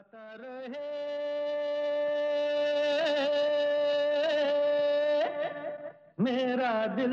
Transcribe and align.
गाता 0.00 0.36
रहे। 0.40 0.88
मेरा 6.20 6.86
दिल। 6.86 7.12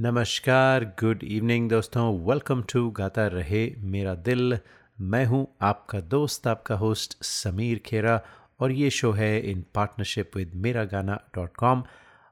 नमस्कार 0.00 0.84
गुड 1.00 1.24
इवनिंग 1.24 1.68
दोस्तों। 1.70 2.04
वेलकम 2.28 2.62
टू 2.62 2.90
गाता 2.90 3.26
रहे 3.26 3.64
मेरा 3.78 4.14
दिल। 4.14 4.58
मैं 5.00 5.24
हूँ 5.24 5.46
आपका 5.62 6.00
दोस्त, 6.00 6.46
आपका 6.46 6.74
होस्ट 6.74 7.22
समीर 7.24 7.78
खेरा 7.78 8.20
और 8.60 8.72
ये 8.72 8.90
शो 8.90 9.12
है 9.12 9.38
इन 9.50 9.64
पार्टनरशिप 9.74 10.36
विद 10.36 10.52
मेरा 10.54 10.84
गाना 10.84 11.20
डॉट 11.34 11.56
कॉम 11.56 11.84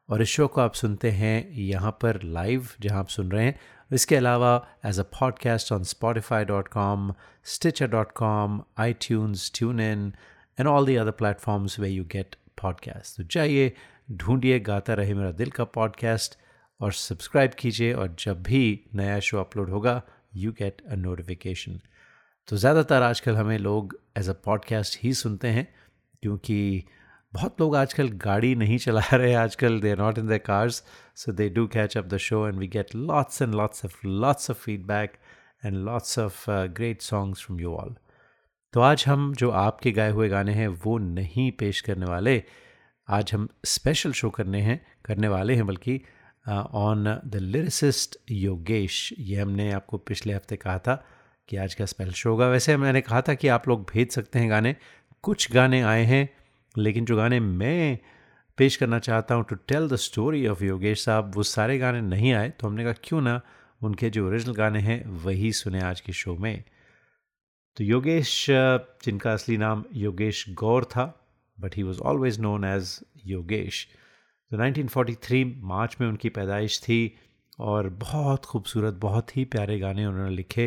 और 0.09 0.23
इस 0.23 0.29
शो 0.29 0.47
को 0.47 0.61
आप 0.61 0.75
सुनते 0.75 1.11
हैं 1.11 1.51
यहाँ 1.51 1.99
पर 2.01 2.23
लाइव 2.23 2.69
जहाँ 2.81 3.01
आप 3.01 3.09
सुन 3.09 3.31
रहे 3.31 3.45
हैं। 3.45 3.59
इसके 3.93 4.17
अलावा 4.17 4.53
as 4.87 4.99
a 5.01 5.03
podcast 5.19 5.73
on 5.73 5.83
Spotify 5.85 6.45
dot 6.45 6.69
com 6.69 7.13
Stitcher 7.45 7.89
dot 7.91 8.13
com 8.13 8.61
iTunes 9.01 9.51
tune 9.55 9.81
in 9.81 10.13
and 10.61 10.69
all 10.69 10.87
the 10.87 10.97
other 10.97 11.11
platforms 11.11 11.79
way 11.81 11.89
you 11.89 12.05
get 12.05 12.37
podcast 12.63 13.17
तो 13.17 13.23
जाइए, 13.23 13.73
ढूंढिए, 14.11 14.59
गाता 14.61 14.95
रहे 14.95 15.15
मेरा 15.15 15.31
दिल 15.33 15.51
का 15.51 15.65
पॉडकास्ट 15.65 16.37
और 16.81 16.93
सब्सक्राइब 16.93 17.51
कीजिए, 17.59 17.93
और 17.93 18.17
जब 18.19 18.43
भी 18.43 18.81
नया 18.95 19.19
शो 19.21 19.39
अपलोड 19.41 19.71
होगा 19.71 20.03
यू 20.37 20.53
गेट 20.53 20.83
अ 20.89 20.95
नोटिफिकेशन 20.95 21.81
तो 22.49 22.57
ज़्यादातर 22.57 23.03
आजकल 23.03 23.37
हमें 23.37 23.59
लोग 23.59 23.99
एज 24.19 24.29
अ 24.29 24.33
पॉडकास्ट 24.45 24.99
ही 25.03 25.13
सुनते 25.15 25.49
हैं, 25.49 25.67
क्योंकि 26.23 26.85
बहुत 27.33 27.61
लोग 27.61 27.77
आजकल 27.77 28.09
गाड़ी 28.09 28.55
नहीं 28.55 28.79
चला 28.79 29.03
रहे, 29.13 29.35
आजकल 29.35 29.81
they 29.81 29.91
are 29.91 29.99
not 29.99 30.19
in 30.19 30.27
the 30.27 30.39
cars 30.39 30.83
so 31.17 31.33
they 31.33 31.49
do 31.49 31.67
catch 31.67 31.97
up 31.99 32.05
the 32.05 32.17
show 32.17 32.47
and 32.49 32.59
we 32.59 32.69
get 32.69 32.95
lots 32.95 33.43
and 33.43 33.55
lots 33.55 33.85
of 33.85 34.07
lots 34.07 34.51
of 34.51 34.59
feedback 34.59 35.13
and 35.65 35.77
lots 35.77 36.19
of 36.19 36.45
great 36.51 37.03
songs 37.03 37.45
from 37.45 37.61
you 37.61 37.75
all 37.75 37.95
तो 38.73 38.81
आज 38.81 39.05
हम 39.09 39.33
जो 39.35 39.51
आपके 39.51 39.93
गाए 39.93 40.11
हुए 40.11 40.29
गाने 40.29 40.53
हैं 40.53 40.67
वो 40.69 40.97
नहीं 40.99 41.51
पेश 41.53 41.81
करने 41.81 42.07
वाले, 42.07 42.43
आज 43.09 43.33
हम 43.35 43.49
स्पेशल 43.65 44.13
शो 44.13 44.31
करने 44.31 44.61
हैं, 44.61 44.81
करने 45.05 45.29
वाले 45.29 45.55
हैं 45.55 45.67
बल्कि 45.67 46.01
ऑन 46.49 47.05
द 47.27 47.37
लिरिसिस्ट 47.37 48.17
योगेश 48.31 49.13
ये 49.19 49.41
हमने 49.41 49.71
आपको 49.73 49.99
पिछले 49.99 50.33
हफ़्ते 50.33 50.57
कहा 50.57 50.79
था 50.79 50.95
कि 51.49 51.57
आज 51.57 51.75
का 51.75 51.87
स्पेशल 51.87 52.13
शो 52.13 52.31
होगा। 52.31 52.49
वैसे 52.49 52.77
मैंने 52.77 53.01
कहा 53.01 53.21
था 53.23 53.35
कि 53.35 53.49
आप 53.49 53.69
लोग 53.69 53.83
भेज 53.93 54.11
सकते 54.13 54.39
हैं 54.39 54.51
गाने, 54.51 54.75
कुछ 55.23 55.53
गाने 55.53 55.81
आए 55.83 56.05
हैं 56.05 56.29
लेकिन 56.75 57.05
जो 57.05 57.17
गाने 57.17 57.41
मैं 57.41 57.99
पेश 58.59 58.77
करना 58.77 58.99
चाहता 58.99 59.35
हूँ 59.35 59.45
to 59.49 59.57
tell 59.69 59.89
the 59.89 59.97
story 59.99 60.47
of 60.47 60.65
Yogesh 60.65 61.05
साहब, 61.05 61.33
वो 61.35 61.43
सारे 61.45 61.79
गाने 61.79 62.01
नहीं 62.01 62.33
आए 62.33 62.49
तो 62.51 62.67
हमने 62.67 62.85
कहा, 62.85 62.93
क्यों 63.05 63.21
ना 63.21 63.41
उनके 63.81 64.11
जो 64.11 64.27
ओरिजिनल 64.27 64.55
गाने 64.55 64.81
हैं, 64.81 65.05
वही 65.25 65.53
सुने 65.53 65.81
आज 65.83 66.01
के 66.01 66.13
शो 66.13 66.35
में? 66.37 66.63
तो 67.77 67.85
योगेश, 67.85 68.47
जिनका 69.05 69.33
असली 69.33 69.57
नाम 69.57 69.85
योगेश 69.95 70.45
गौर 70.59 70.85
था 70.85 71.05
but 71.59 71.77
he 71.77 71.83
was 71.83 72.01
always 72.01 72.41
known 72.41 72.65
as 72.65 72.99
Yogesh. 73.27 73.87
तो 74.51 74.57
1943 74.59 75.55
मार्च 75.65 75.97
में 76.01 76.07
उनकी 76.09 76.29
पैदाइश 76.31 76.81
थी 76.83 77.15
और 77.61 77.89
बहुत 78.01 78.45
खूबसूरत, 78.45 78.95
बहुत 78.95 79.37
ही 79.37 79.45
प्यारे 79.47 79.79
गाने 79.79 80.07
उन्होंने 80.07 80.31
लिखे। 80.31 80.67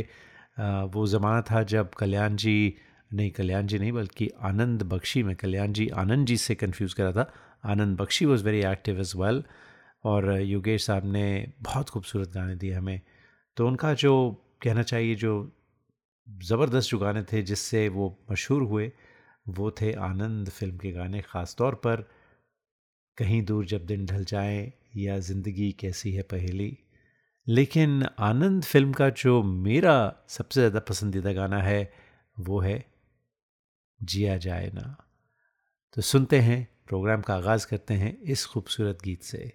वो 0.93 1.05
ज़माना 1.07 1.41
था 1.41 1.63
जब 1.65 1.89
कल्याण 1.93 2.35
जी 2.35 2.75
नहीं, 3.13 3.31
कल्याण 3.31 3.67
जी 3.67 3.79
नहीं, 3.79 3.91
बल्कि 3.91 4.29
आनंद 4.41 4.83
बख्शी, 4.83 5.23
में 5.23 5.35
कल्याण 5.35 5.73
जी, 5.73 5.87
आनंद 5.89 6.27
जी 6.27 6.37
से 6.37 6.55
कंफ्यूज 6.55 6.93
करा 6.93 7.11
था। 7.11 7.31
Anand 7.65 7.97
Bakshi 7.97 8.25
was 8.25 8.43
very 8.43 8.61
active 8.63 8.99
as 8.99 9.17
well 9.17 9.43
और 10.03 10.31
योगेश 10.41 10.85
साहब 10.85 11.05
ने 11.05 11.53
बहुत 11.61 11.89
खूबसूरत 11.89 12.31
गाने 12.33 12.55
दिए 12.55 12.73
हमें। 12.73 13.01
तो 13.57 13.67
उनका 13.67 13.93
जो 13.93 14.13
कहना 14.61 14.83
चाहिए, 14.83 15.15
जो 15.15 15.51
ज़बरदस्त 16.27 16.89
जो 16.89 16.97
गाने 16.97 17.23
थे, 17.23 17.41
जिससे 17.41 17.87
वो 17.89 18.17
मशहूर 18.31 18.61
हुए, 18.61 18.91
वो 19.49 19.71
थे 19.71 19.91
आनंद 19.93 20.49
फ़िल्म 20.49 20.77
के 20.77 20.91
गाने 20.91 21.21
ख़ास 21.21 21.55
तौर 21.57 21.75
पर 21.75 22.07
कहीं 23.17 23.41
दूर 23.45 23.65
जब 23.65 23.85
दिन 23.85 24.05
ढल 24.05 24.23
जाए, 24.23 24.73
या 24.97 25.19
ज़िंदगी 25.19 25.71
कैसी 25.71 26.11
है 26.11 26.21
पहेली। 26.21 26.77
लेकिन 27.47 28.03
आनंद 28.19 28.63
फ़िल्म 28.63 28.93
का 28.93 29.09
जो 29.09 29.43
मेरा 29.43 30.25
सबसे 30.27 30.59
ज़्यादा 30.59 30.79
पसंदीदा 30.79 31.33
गाना 31.33 31.61
है, 31.61 31.93
वो 32.39 32.59
है 32.59 32.92
जिया 34.03 34.37
जाए 34.37 34.71
ना। 34.73 34.97
तो 35.93 36.01
सुनते 36.01 36.39
हैं, 36.39 36.67
प्रोग्राम 36.87 37.21
का 37.21 37.35
आगाज़ 37.35 37.67
करते 37.67 37.93
हैं 37.93 38.21
इस 38.21 38.45
खूबसूरत 38.45 38.97
गीत 39.03 39.23
से। 39.23 39.53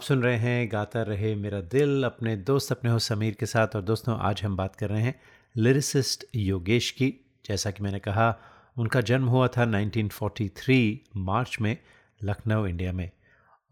आप 0.00 0.04
सुन 0.04 0.22
रहे 0.22 0.36
हैं 0.36 0.68
गाता 0.72 1.00
रहे 1.02 1.34
मेरा 1.36 1.60
दिल, 1.60 2.04
अपने 2.04 2.34
दोस्त, 2.36 2.70
अपने 2.72 2.90
हो 2.90 2.98
समीर 2.98 3.34
के 3.40 3.46
साथ। 3.46 3.74
और 3.76 3.82
दोस्तों, 3.82 4.16
आज 4.18 4.42
हम 4.42 4.56
बात 4.56 4.76
कर 4.76 4.88
रहे 4.88 5.02
हैं 5.02 5.14
लिरिसिस्ट 5.56 6.24
योगेश 6.34 6.90
की। 6.90 7.08
जैसा 7.44 7.70
कि 7.70 7.82
मैंने 7.82 7.98
कहा, 7.98 8.28
उनका 8.76 9.00
जन्म 9.00 9.26
हुआ 9.26 9.48
था 9.48 9.64
1943 9.64 10.80
मार्च 11.16 11.58
में 11.60 11.76
लखनऊ, 12.20 12.66
इंडिया 12.66 12.92
में। 12.92 13.10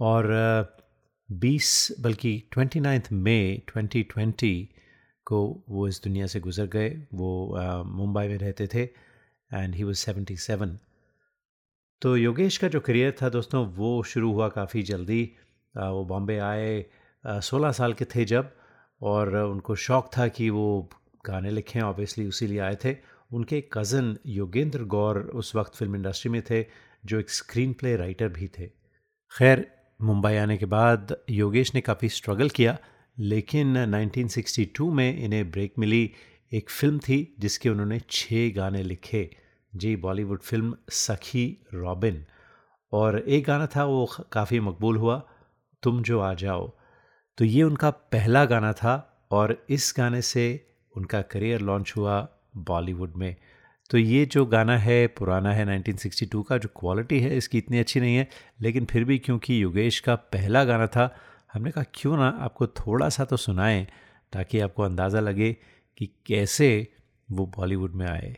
और 0.00 0.28
20 1.28 1.96
बल्कि 2.00 2.36
29 2.52 3.12
मई 3.12 3.62
2020 3.68 4.68
को 5.26 5.42
वो 5.68 5.88
इस 5.88 6.02
दुनिया 6.04 6.26
से 6.26 6.40
गुज़र 6.40 6.66
गए। 6.66 6.90
वो 7.14 7.32
मुंबई 7.96 8.28
में 8.28 8.38
रहते 8.38 8.66
थे 8.66 8.82
एंड 8.82 9.74
ही 9.74 9.84
वाज 9.84 9.96
77 9.96 10.78
तो 12.02 12.16
योगेश 12.16 12.56
का 12.56 12.68
जो 12.68 12.80
करियर 12.80 13.16
था, 13.22 13.28
दोस्तों, 13.28 13.66
वो 13.66 14.02
शुरू 14.02 14.32
हुआ 14.32 14.48
काफ़ी 14.48 14.82
जल्दी। 14.84 15.30
वो 15.78 16.04
बॉम्बे 16.04 16.38
आए 16.38 16.86
सोलह 17.26 17.72
साल 17.72 17.92
के 17.92 18.04
थे 18.04 18.24
जब 18.24 18.50
और 19.02 19.36
उनको 19.36 19.74
शौक़ 19.74 20.06
था 20.18 20.28
कि 20.28 20.50
वो 20.50 20.88
गाने 21.26 21.50
लिखें 21.50 21.80
ऑब्वियसली 21.80 22.26
उसी 22.26 22.46
लिए 22.46 22.58
आए 22.58 22.76
थे। 22.84 22.96
उनके 23.32 23.60
कज़न 23.72 24.16
योगेंद्र 24.26 24.84
गौर 24.84 25.18
उस 25.18 25.54
वक्त 25.56 25.74
फ़िल्म 25.74 25.96
इंडस्ट्री 25.96 26.30
में 26.32 26.42
थे, 26.42 26.66
जो 27.06 27.20
एक 27.20 27.30
स्क्रीन 27.30 27.72
प्ले 27.72 27.96
राइटर 27.96 28.28
भी 28.28 28.48
थे। 28.48 28.66
खैर, 29.32 29.66
मुंबई 30.02 30.34
आने 30.34 30.56
के 30.56 30.66
बाद 30.66 31.16
योगेश 31.30 31.74
ने 31.74 31.80
काफ़ी 31.80 32.08
स्ट्रगल 32.08 32.48
किया, 32.48 32.78
लेकिन 33.18 33.76
1962 33.86 34.90
में 34.90 35.18
इन्हें 35.18 35.50
ब्रेक 35.50 35.74
मिली 35.78 36.10
एक 36.52 36.70
फ़िल्म 36.70 36.98
थी, 36.98 37.36
जिसके 37.38 37.68
उन्होंने 37.68 38.00
छः 38.10 38.54
गाने 38.56 38.82
लिखे। 38.82 39.36
जी 39.76 39.96
बॉलीवुड 39.96 40.40
फ़िल्म 40.40 40.76
सखी 40.90 41.66
रॉबिन। 41.74 42.24
और 42.92 43.18
एक 43.18 43.44
गाना 43.44 43.66
था, 43.66 43.84
वो 43.84 44.06
काफ़ी 44.32 44.60
मकबूल 44.60 44.96
हुआ 44.96 45.28
तुम 45.82 46.02
जो 46.02 46.20
आ 46.20 46.34
जाओ। 46.34 46.72
तो 47.38 47.44
ये 47.44 47.62
उनका 47.62 47.90
पहला 47.90 48.44
गाना 48.44 48.72
था 48.72 49.26
और 49.30 49.66
इस 49.70 49.94
गाने 49.96 50.22
से 50.22 50.66
उनका 50.96 51.22
करियर 51.22 51.60
लॉन्च 51.60 51.94
हुआ 51.96 52.28
बॉलीवुड 52.56 53.12
में। 53.16 53.36
तो 53.90 53.98
ये 53.98 54.26
जो 54.26 54.46
गाना 54.46 54.78
है, 54.78 55.06
पुराना 55.06 55.52
है 55.52 55.66
1962 55.66 56.42
का, 56.42 56.58
जो 56.58 56.68
क्वालिटी 56.68 57.20
है, 57.20 57.36
इसकी 57.36 57.58
इतनी 57.58 57.78
अच्छी 57.78 58.00
नहीं 58.00 58.16
है, 58.16 58.28
लेकिन 58.60 58.84
फिर 58.84 59.04
भी 59.04 59.18
क्योंकि 59.18 59.62
योगेश 59.62 60.00
का 60.00 60.14
पहला 60.14 60.64
गाना 60.64 60.86
था, 60.86 61.16
हमने 61.52 61.70
कहा, 61.70 61.84
क्यों 61.94 62.16
ना 62.16 62.28
आपको 62.28 62.66
थोड़ा 62.66 63.08
सा 63.08 63.24
तो 63.24 63.36
सुनाएँ, 63.36 63.86
ताकि 64.32 64.60
आपको 64.60 64.82
अंदाज़ा 64.82 65.20
लगे 65.20 65.56
कि 65.98 66.06
कैसे 66.26 66.88
वो 67.30 67.46
बॉलीवुड 67.46 67.94
में 67.94 68.06
आए। 68.06 68.36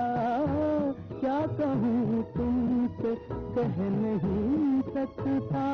क्या 1.19 1.41
कहूँ 1.47 2.23
तुमसे 2.23 3.15
कह 3.29 3.75
नहीं 3.77 4.81
सकता। 4.81 5.67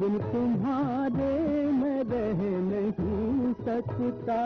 दिल 0.00 0.18
तुम्हारे 0.18 1.32
मैं 1.72 2.04
रह 2.04 2.40
नहीं 2.60 3.52
सकता। 3.52 4.42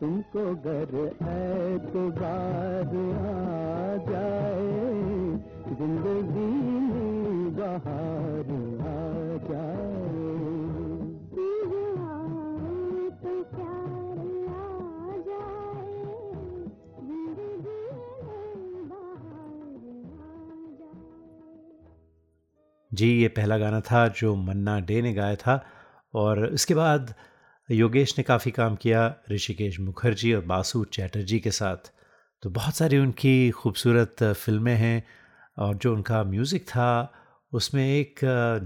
तुमको 0.00 0.54
गर 0.54 1.16
ऐतबार 1.22 2.96
आ 3.16 4.10
जाए, 4.10 4.86
ज़िंदगी 5.78 6.50
में 6.80 7.25
बहार 7.78 8.56
जी, 22.92 23.22
ये 23.22 23.28
पहला 23.28 23.58
गाना 23.58 23.80
था 23.80 24.08
जो 24.08 24.34
मन्ना 24.36 24.80
डे 24.80 25.02
ने 25.02 25.14
गाया 25.14 25.34
था 25.36 25.66
और 26.14 26.52
इसके 26.52 26.74
बाद 26.74 27.14
योगेश 27.70 28.18
ने 28.18 28.24
काफ़ी 28.24 28.50
काम 28.50 28.76
किया 28.76 29.16
ऋषिकेश 29.30 29.80
मुखर्जी 29.80 30.32
और 30.32 30.44
बासु 30.44 30.84
चैटर्जी 30.84 31.40
के 31.40 31.50
साथ। 31.50 31.92
तो 32.42 32.50
बहुत 32.50 32.74
सारी 32.74 32.98
उनकी 32.98 33.50
खूबसूरत 33.50 34.16
फ़िल्में 34.22 34.74
हैं 34.74 35.06
और 35.58 35.74
जो 35.74 35.94
उनका 35.94 36.24
म्यूज़िक 36.24 36.62
था 36.62 37.12
उसमें 37.56 37.84
एक 37.84 38.20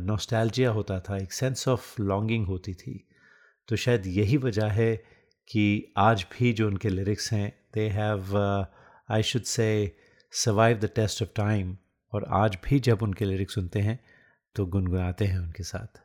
नोस्टैल्जिया 0.07 0.71
होता 0.71 0.99
था, 1.01 1.17
एक 1.17 1.33
सेंस 1.33 1.69
ऑफ़ 1.69 2.03
लॉन्गिंग 2.03 2.47
होती 2.47 2.75
थी। 2.75 3.09
तो 3.69 3.77
शायद 3.77 4.07
यही 4.07 4.37
वजह 4.37 4.67
है 4.73 4.95
कि 5.51 5.93
आज 5.99 6.27
भी 6.33 6.53
जो 6.53 6.67
उनके 6.67 6.89
लिरिक्स 6.89 7.33
हैं 7.33 7.53
they 7.75 7.89
have 7.89 8.37
I 9.11 9.23
should 9.23 9.43
say 9.43 9.97
survive 10.33 10.79
the 10.79 10.91
test 10.97 11.23
of 11.23 11.31
time 11.37 11.77
और 12.13 12.27
आज 12.35 12.59
भी 12.65 12.81
जब 12.81 13.03
उनके 13.03 13.25
लिरिक्स 13.25 13.55
सुनते 13.55 13.81
हैं 13.81 13.99
तो 14.57 14.67
गुनगुनाते 14.67 15.25
हैं 15.25 15.39
उनके 15.39 15.63
साथ। 15.63 16.01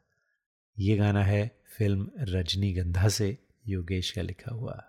ये 0.77 0.97
गाना 0.97 1.23
है 1.23 1.43
फ़िल्म 1.77 2.09
रजनीगंधा 2.19 3.07
से, 3.09 3.37
योगेश 3.67 4.11
का 4.11 4.21
लिखा 4.21 4.53
हुआ। 4.55 4.83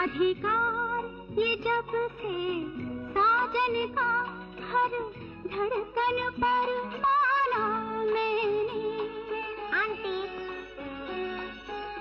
अधिकार 0.00 1.06
ये 1.38 1.54
जब 1.64 1.90
से 2.12 2.34
साजन 3.14 3.74
का 3.96 4.12
हर 4.68 4.92
धड़कन 5.46 6.20
पर 6.36 6.70
माना 6.94 7.64
मैंने। 8.04 8.84
आंटी 9.80 10.14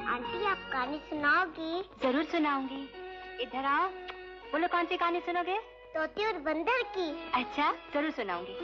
आंटी 0.08 0.46
आप 0.46 0.70
कहानी 0.72 1.00
सुनाओगी? 1.10 1.82
ज़रूर 2.04 2.24
सुनाऊँगी। 2.32 2.82
इधर 3.44 3.66
आओ। 3.66 3.90
बोलो 4.52 4.68
कौन 4.68 4.86
सी 4.86 4.98
कहानी 4.98 5.20
सुनोगे? 5.26 5.58
तोते 5.96 6.26
और 6.28 6.40
बंदर 6.48 6.84
की। 6.96 7.10
अच्छा 7.42 7.72
ज़रूर 7.94 8.12
सुनाऊँगी। 8.12 8.56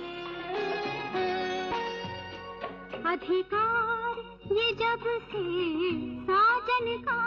अधिकार 3.11 4.23
ये 4.53 4.71
जब 4.83 5.03
से 5.27 5.43
साजन 6.23 6.97
का 7.09 7.19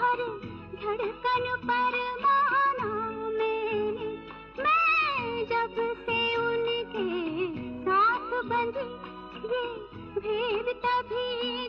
हर 0.00 0.52
धड़कन 0.84 1.44
पर 1.68 1.94
माना 2.22 2.88
मैंने 3.36 4.08
मैं 4.58 5.44
जब 5.52 5.76
से 6.00 6.18
उनके 6.36 7.06
साथ 7.84 8.34
बंधी 8.50 8.90
ये 9.46 9.62
भेद 10.18 10.68
तभी 10.84 11.68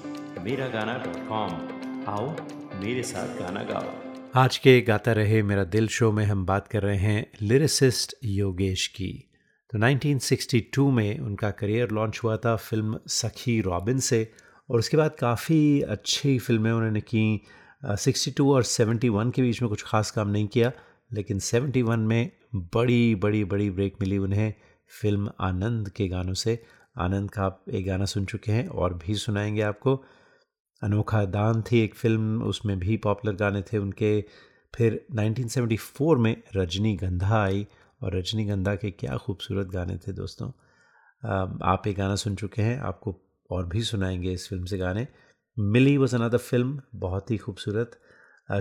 मेरा 0.39 0.67
गाना 0.67 0.93
डॉट 0.97 1.15
कॉम। 1.27 1.51
आओ 2.09 2.29
मेरे 2.81 3.03
साथ 3.03 3.39
गाना 3.39 3.63
गाओ। 3.63 3.93
आज 4.35 4.57
के 4.57 4.81
गाता 4.81 5.11
रहे 5.11 5.41
मेरा 5.43 5.63
दिल 5.63 5.87
शो 5.87 6.11
में 6.11 6.25
हम 6.25 6.45
बात 6.45 6.67
कर 6.67 6.83
रहे 6.83 6.97
हैं 6.97 7.25
लिरिसिस्ट 7.41 8.15
योगेश 8.23 8.87
की। 8.87 9.29
तो 9.73 9.79
1962 9.79 10.89
में 10.91 11.19
उनका 11.19 11.51
करियर 11.51 11.91
लॉन्च 11.91 12.19
हुआ 12.23 12.37
था 12.37 12.55
फ़िल्म 12.55 12.99
सखी 13.07 13.59
रॉबिन 13.61 13.99
से, 13.99 14.31
और 14.69 14.79
उसके 14.79 14.97
बाद 14.97 15.15
काफ़ी 15.19 15.81
अच्छी 15.81 16.37
फ़िल्में 16.39 16.71
उन्होंने 16.71 17.01
की। 17.01 17.41
सिक्सटी 17.85 18.31
टू 18.31 18.53
और 18.53 18.63
सेवेंटी 18.63 19.09
वन 19.09 19.31
के 19.31 19.41
बीच 19.41 19.61
में 19.61 19.69
कुछ 19.69 19.83
ख़ास 19.83 20.11
काम 20.11 20.29
नहीं 20.29 20.47
किया, 20.47 20.71
लेकिन 21.13 21.39
सेवेंटी 21.39 21.81
वन 21.81 21.99
में 21.99 22.31
बड़ी 22.55 23.15
बड़ी 23.15 23.43
बड़ी 23.43 23.69
ब्रेक 23.69 23.95
मिली 24.01 24.17
उन्हें 24.17 24.53
फ़िल्म 25.01 25.31
आनंद 25.39 25.89
के 25.89 26.07
गानों 26.07 26.33
से। 26.33 26.63
आनंद 26.99 27.29
का 27.31 27.43
आप 27.43 27.63
एक 27.73 27.85
गाना 27.85 28.05
सुन 28.05 28.25
चुके 28.25 28.51
हैं, 28.51 28.67
और 28.67 28.93
भी 28.93 29.15
सुनाएँगे 29.15 29.61
आपको। 29.61 30.03
अनोखा 30.81 31.23
दान 31.25 31.61
थी 31.61 31.79
एक 31.79 31.95
फ़िल्म, 31.95 32.41
उसमें 32.43 32.79
भी 32.79 32.97
पॉपुलर 32.97 33.35
गाने 33.35 33.61
थे 33.61 33.77
उनके। 33.77 34.21
फिर 34.73 35.05
1974 35.15 36.17
में 36.17 36.35
रजनीगंधा 36.55 37.43
आई, 37.43 37.67
और 38.01 38.15
रजनीगंधा 38.17 38.75
के 38.75 38.91
क्या 38.91 39.17
खूबसूरत 39.17 39.67
गाने 39.67 39.97
थे 39.97 40.13
दोस्तों। 40.13 40.47
आप 41.63 41.87
एक 41.87 41.97
गाना 41.97 42.15
सुन 42.15 42.35
चुके 42.35 42.61
हैं, 42.61 42.79
आपको 42.79 43.15
और 43.49 43.65
भी 43.65 43.81
सुनाएँगे 43.83 44.31
इस 44.31 44.47
फ़िल्म 44.49 44.65
से 44.65 44.77
गाने। 44.77 45.07
मिली 45.57 45.97
वॉज़ 45.97 46.15
अनदर 46.15 46.37
फ़िल्म 46.37 46.81
बहुत 46.95 47.31
ही 47.31 47.37
खूबसूरत। 47.37 47.99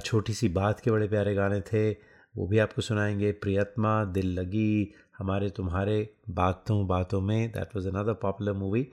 छोटी 0.04 0.32
सी 0.32 0.48
बात 0.48 0.80
के 0.80 0.90
बड़े 0.90 1.08
प्यारे 1.08 1.34
गाने 1.34 1.60
थे, 1.62 1.90
वो 2.34 2.46
भी 2.46 2.58
आपको 2.58 2.82
सुनाएँगे। 2.82 3.32
प्रियतमा, 3.32 4.04
दिल 4.04 4.32
लगी, 4.38 4.92
हमारे 5.18 5.50
तुम्हारे, 5.50 6.14
बातों 6.30 6.86
बातों 6.86 7.20
में 7.20 7.50
that 7.52 7.76
was 7.76 7.86
another 7.86 8.14
popular 8.14 8.52
movie 8.52 8.86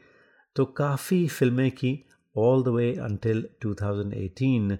तो 0.55 0.65
काफ़ी 0.65 1.27
फ़िल्में 1.27 1.69
की 1.71 1.91
ऑल 2.37 2.63
द 2.63 2.67
वे 2.67 2.93
अनटिल 2.95 3.47
2018 3.65 4.77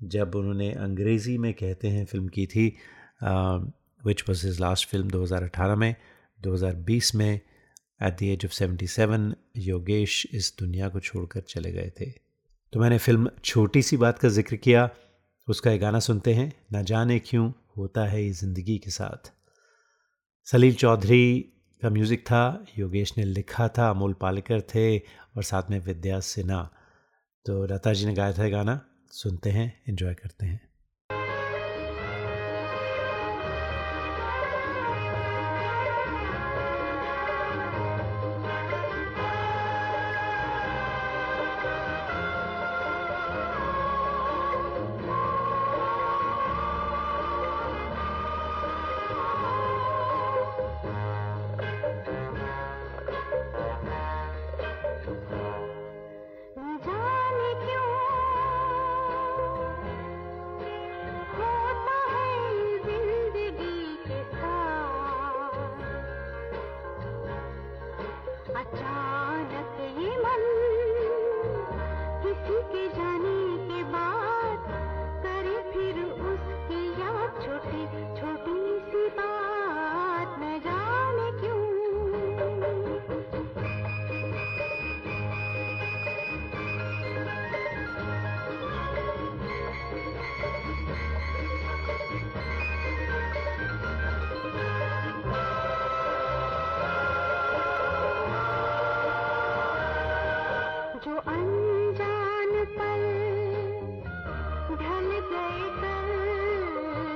जब 0.00 0.34
उन्होंने 0.34 0.70
अंग्रेज़ी 0.72 1.36
में 1.38 1.52
कहते 1.54 1.88
हैं 1.88 2.04
फ़िल्म 2.04 2.28
की 2.28 2.46
थी 2.46 2.66
which 4.06 4.22
was 4.28 4.46
his 4.46 4.60
last 4.60 4.88
film 4.88 5.10
2018 5.10 5.76
में 5.76 5.94
2020 6.40 7.14
में 7.14 7.30
at 7.30 8.16
the 8.18 8.22
age 8.22 8.44
of 8.44 8.52
77 8.52 9.32
Yogesh 9.56 10.26
इस 10.34 10.54
दुनिया 10.58 10.88
को 10.88 11.00
छोड़कर 11.00 11.40
चले 11.40 11.72
गए 11.72 11.92
थे। 12.00 12.10
तो 12.72 12.80
मैंने 12.80 12.98
फ़िल्म 12.98 13.30
छोटी 13.44 13.82
सी 13.82 13.96
बात 13.96 14.18
का 14.18 14.28
ज़िक्र 14.28 14.56
किया, 14.56 14.88
उसका 15.48 15.70
एक 15.70 15.80
गाना 15.80 15.98
सुनते 16.00 16.34
हैं, 16.34 16.52
न 16.72 16.82
जाने 16.84 17.18
क्यों 17.18 17.50
होता 17.76 18.04
है 18.06 18.24
ये 18.24 18.30
ज़िंदगी 18.32 18.78
के 18.78 18.90
साथ। 18.90 19.32
सलील 20.46 20.74
चौधरी 20.74 21.40
का 21.82 21.90
म्यूज़िक 21.90 22.20
था, 22.20 22.64
योगेश 22.78 23.12
ने 23.18 23.24
लिखा 23.24 23.68
था, 23.68 23.88
अमोल 23.90 24.12
पालेकर 24.20 24.60
थे, 24.74 24.98
और 24.98 25.42
साथ 25.42 25.70
में 25.70 25.78
विद्या 25.80 26.20
सिन्हा। 26.20 26.70
तो 27.46 27.66
लता 27.66 27.92
जी 27.92 28.06
ने 28.06 28.14
गाया 28.14 28.32
था 28.32 28.48
गाना 28.48 28.80
सुनते 29.12 29.50
हैं 29.50 29.82
इन्जॉय 29.88 30.14
करते 30.14 30.46
हैं। 30.46 30.69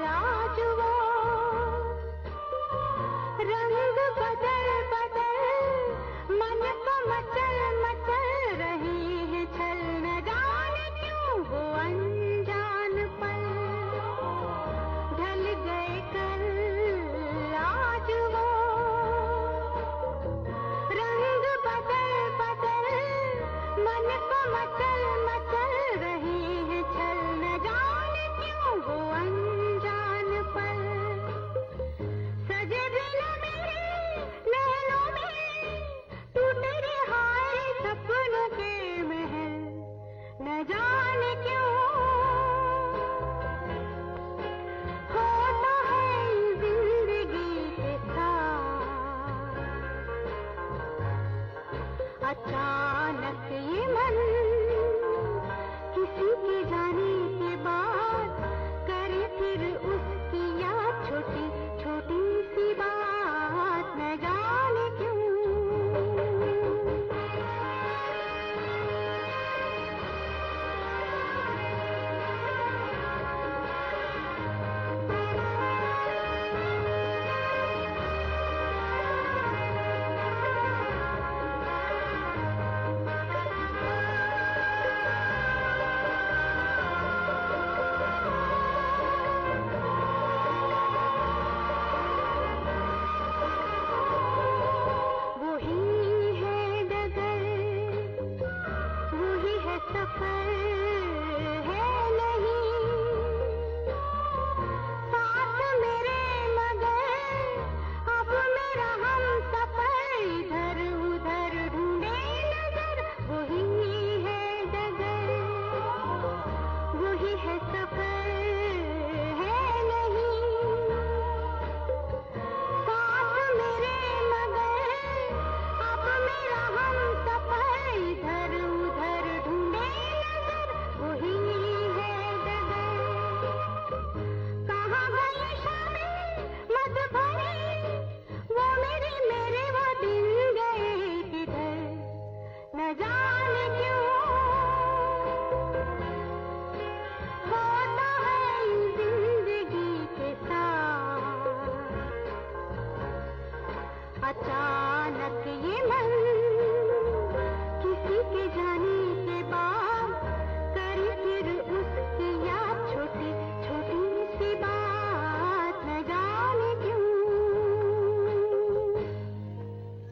राजवा 0.02 0.92
रंग 3.50 3.98
बदल 4.18 4.83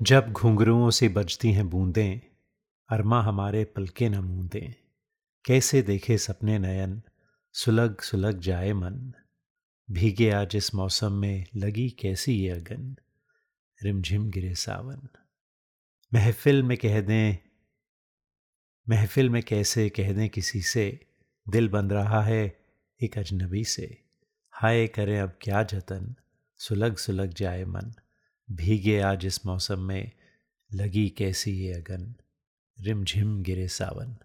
जब 0.03 0.33
घुंघरुओं 0.33 0.91
से 0.91 1.09
बजती 1.09 1.53
हैं 1.53 1.71
बूंदें, 1.71 2.21
अरमा 2.89 3.23
हमारे 3.23 3.65
पलके 3.65 4.09
न 4.09 4.19
मूंदें। 4.19 4.75
कैसे 5.45 5.83
देखे 5.83 6.19
सपने 6.19 6.59
नयन, 6.59 7.03
सुलग 7.53 8.01
सुलग 8.01 8.41
जाए 8.41 8.73
मन। 8.73 9.13
भीगे 9.91 10.31
आज 10.31 10.57
इस 10.57 10.75
मौसम 10.75 11.13
में 11.13 11.47
लगी 11.57 11.91
कैसी 11.91 12.33
ये 12.33 12.51
अगन। 12.51 12.97
रिमझिम 13.83 14.31
गिरे 14.31 14.55
सावन। 14.55 15.09
महफिल 16.15 16.63
में 16.63 16.79
कह 16.79 17.01
दें, 17.01 17.37
महफिल 18.89 19.31
में 19.31 19.43
कैसे 19.43 19.89
कह 19.89 20.13
दें 20.13 20.29
किसी 20.29 20.63
से, 20.63 21.07
दिल 21.49 21.69
बन 21.69 21.91
रहा 21.91 22.23
है 22.23 22.59
एक 23.03 23.19
अजनबी 23.19 23.65
से। 23.65 24.03
हाय 24.51 24.87
करें 24.87 25.21
अब 25.21 25.39
क्या 25.41 25.63
जतन, 25.63 26.15
सुलग 26.59 26.97
सुलग 26.97 27.35
जाए 27.35 27.65
मन। 27.65 27.93
भीगे 28.51 29.01
आज 29.01 29.27
इस 29.27 29.47
मौसम 29.47 29.79
में, 29.79 30.13
लगी 30.75 31.09
कैसी 31.09 31.51
ये 31.51 31.73
अगन? 31.73 32.15
रिमझिम 32.81 33.43
गिरे 33.43 33.69
सावन। 33.69 34.17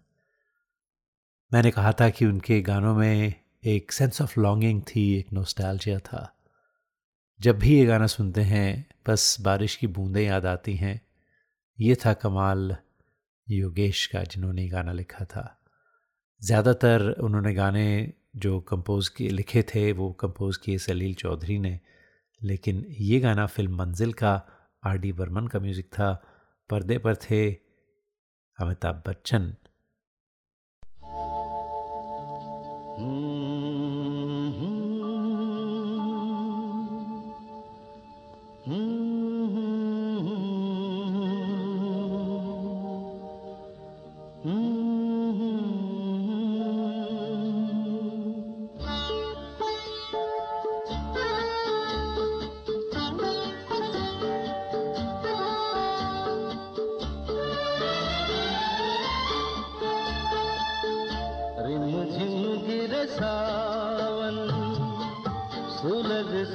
मैंने 1.52 1.70
कहा 1.70 1.92
था 1.92 2.08
कि 2.08 2.26
उनके 2.26 2.60
गानों 2.60 2.94
में 2.94 3.34
एक 3.64 3.92
सेंस 3.92 4.22
ऑफ़ 4.22 4.40
लॉन्गिंग 4.40 4.82
थी, 4.82 5.14
एक 5.14 5.32
नोस्टैल्जिया 5.32 5.98
था। 5.98 6.36
जब 7.40 7.58
भी 7.58 7.78
ये 7.78 7.86
गाना 7.86 8.06
सुनते 8.06 8.40
हैं, 8.40 8.86
बस 9.08 9.36
बारिश 9.40 9.76
की 9.76 9.86
बूंदें 9.86 10.22
याद 10.22 10.46
आती 10.46 10.74
हैं। 10.74 11.00
ये 11.80 11.94
था 11.94 12.12
कमाल 12.12 12.76
योगेश 13.50 14.06
का, 14.06 14.22
जिन्होंने 14.22 14.68
गाना 14.68 14.92
लिखा 14.92 15.24
था। 15.24 15.62
ज़्यादातर 16.42 17.10
उन्होंने 17.10 17.54
गाने 17.54 18.12
जो 18.36 18.60
कंपोज़ 18.60 19.10
किए, 19.16 19.28
लिखे 19.28 19.62
थे, 19.62 19.92
वो 19.92 20.12
कंपोज़ 20.12 20.58
किए 20.58 20.78
सलील 20.78 21.14
चौधरी 21.14 21.58
ने। 21.58 21.80
लेकिन 22.42 22.86
ये 22.90 23.20
गाना 23.20 23.46
फ़िल्म 23.46 23.76
मंजिल 23.76 24.12
का, 24.12 24.46
आर 24.84 24.98
डी 24.98 25.12
बर्मन 25.12 25.46
का 25.46 25.58
म्यूज़िक 25.58 25.86
था। 25.86 26.22
पर्दे 26.70 26.98
पर 26.98 27.16
थे 27.16 27.52
अमिताभ 28.58 29.02
बच्चन। 29.08 29.54
जब 32.98 33.27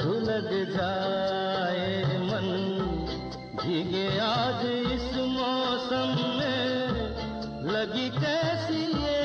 सुलग 0.02 0.50
जाए 0.78 2.04
मन। 2.04 2.48
भीगे 3.62 4.20
आज 4.20 4.66
इस 4.66 5.18
मौसम 5.18 6.38
में। 6.40 6.88
लगी 7.72 8.10
कैसी 8.10 8.82
ये 8.84 9.24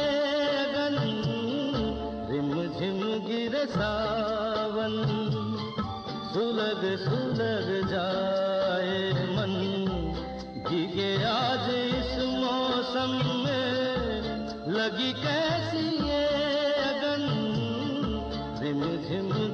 गन 0.73 0.97
रिम 2.31 2.53
झिम 2.53 3.27
गिर 3.27 3.67
सावन। 3.67 4.95
सुलग 6.35 6.99
सुलग 6.99 7.89
जाए 7.91 9.13
मन। 9.13 9.55
भीगे 10.69 11.25
आज 11.25 11.71
इस 11.71 12.19
मौसम 12.19 13.43
में। 13.45 13.89
लगी 14.69 15.13
कैसी 15.13 16.09
ये 16.09 16.27
अगन? 16.67 17.25
रिम 18.63 18.81
झिम 18.81 19.48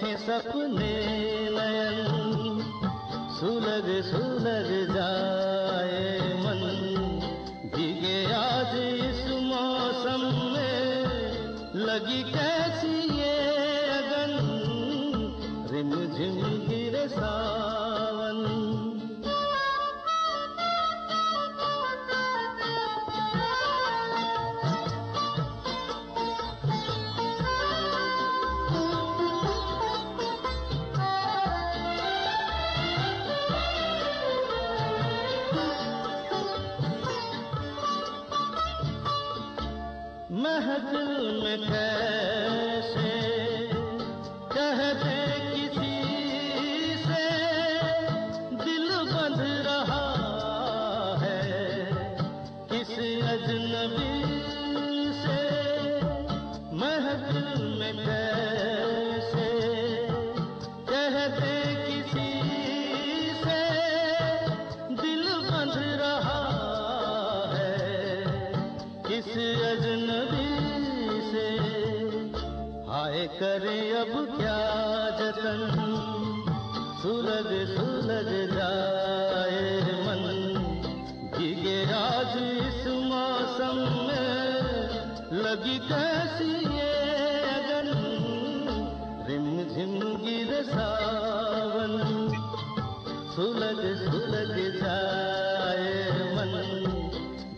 देखें 0.00 0.16
सपने 0.16 0.92
नयन। 1.50 2.60
सुलग 3.40 3.88
सुलग 4.04 4.68
जाए 4.94 6.18
मन। 6.40 6.62
भीगे 7.74 8.32
आज 8.32 8.72
इस 9.04 9.20
मौसम 9.42 10.22
में 10.54 11.04
लगी 11.84 12.22
कैसी 12.32 12.94
ये 13.20 13.36
अगन। 13.98 14.32
रिम 15.72 15.90
झिम 15.90 16.40
गिरे 16.68 17.08
सावन 17.08 17.59
सुलग 93.40 93.80
सुलग 93.98 94.56
जाए 94.80 96.08
मन। 96.34 96.50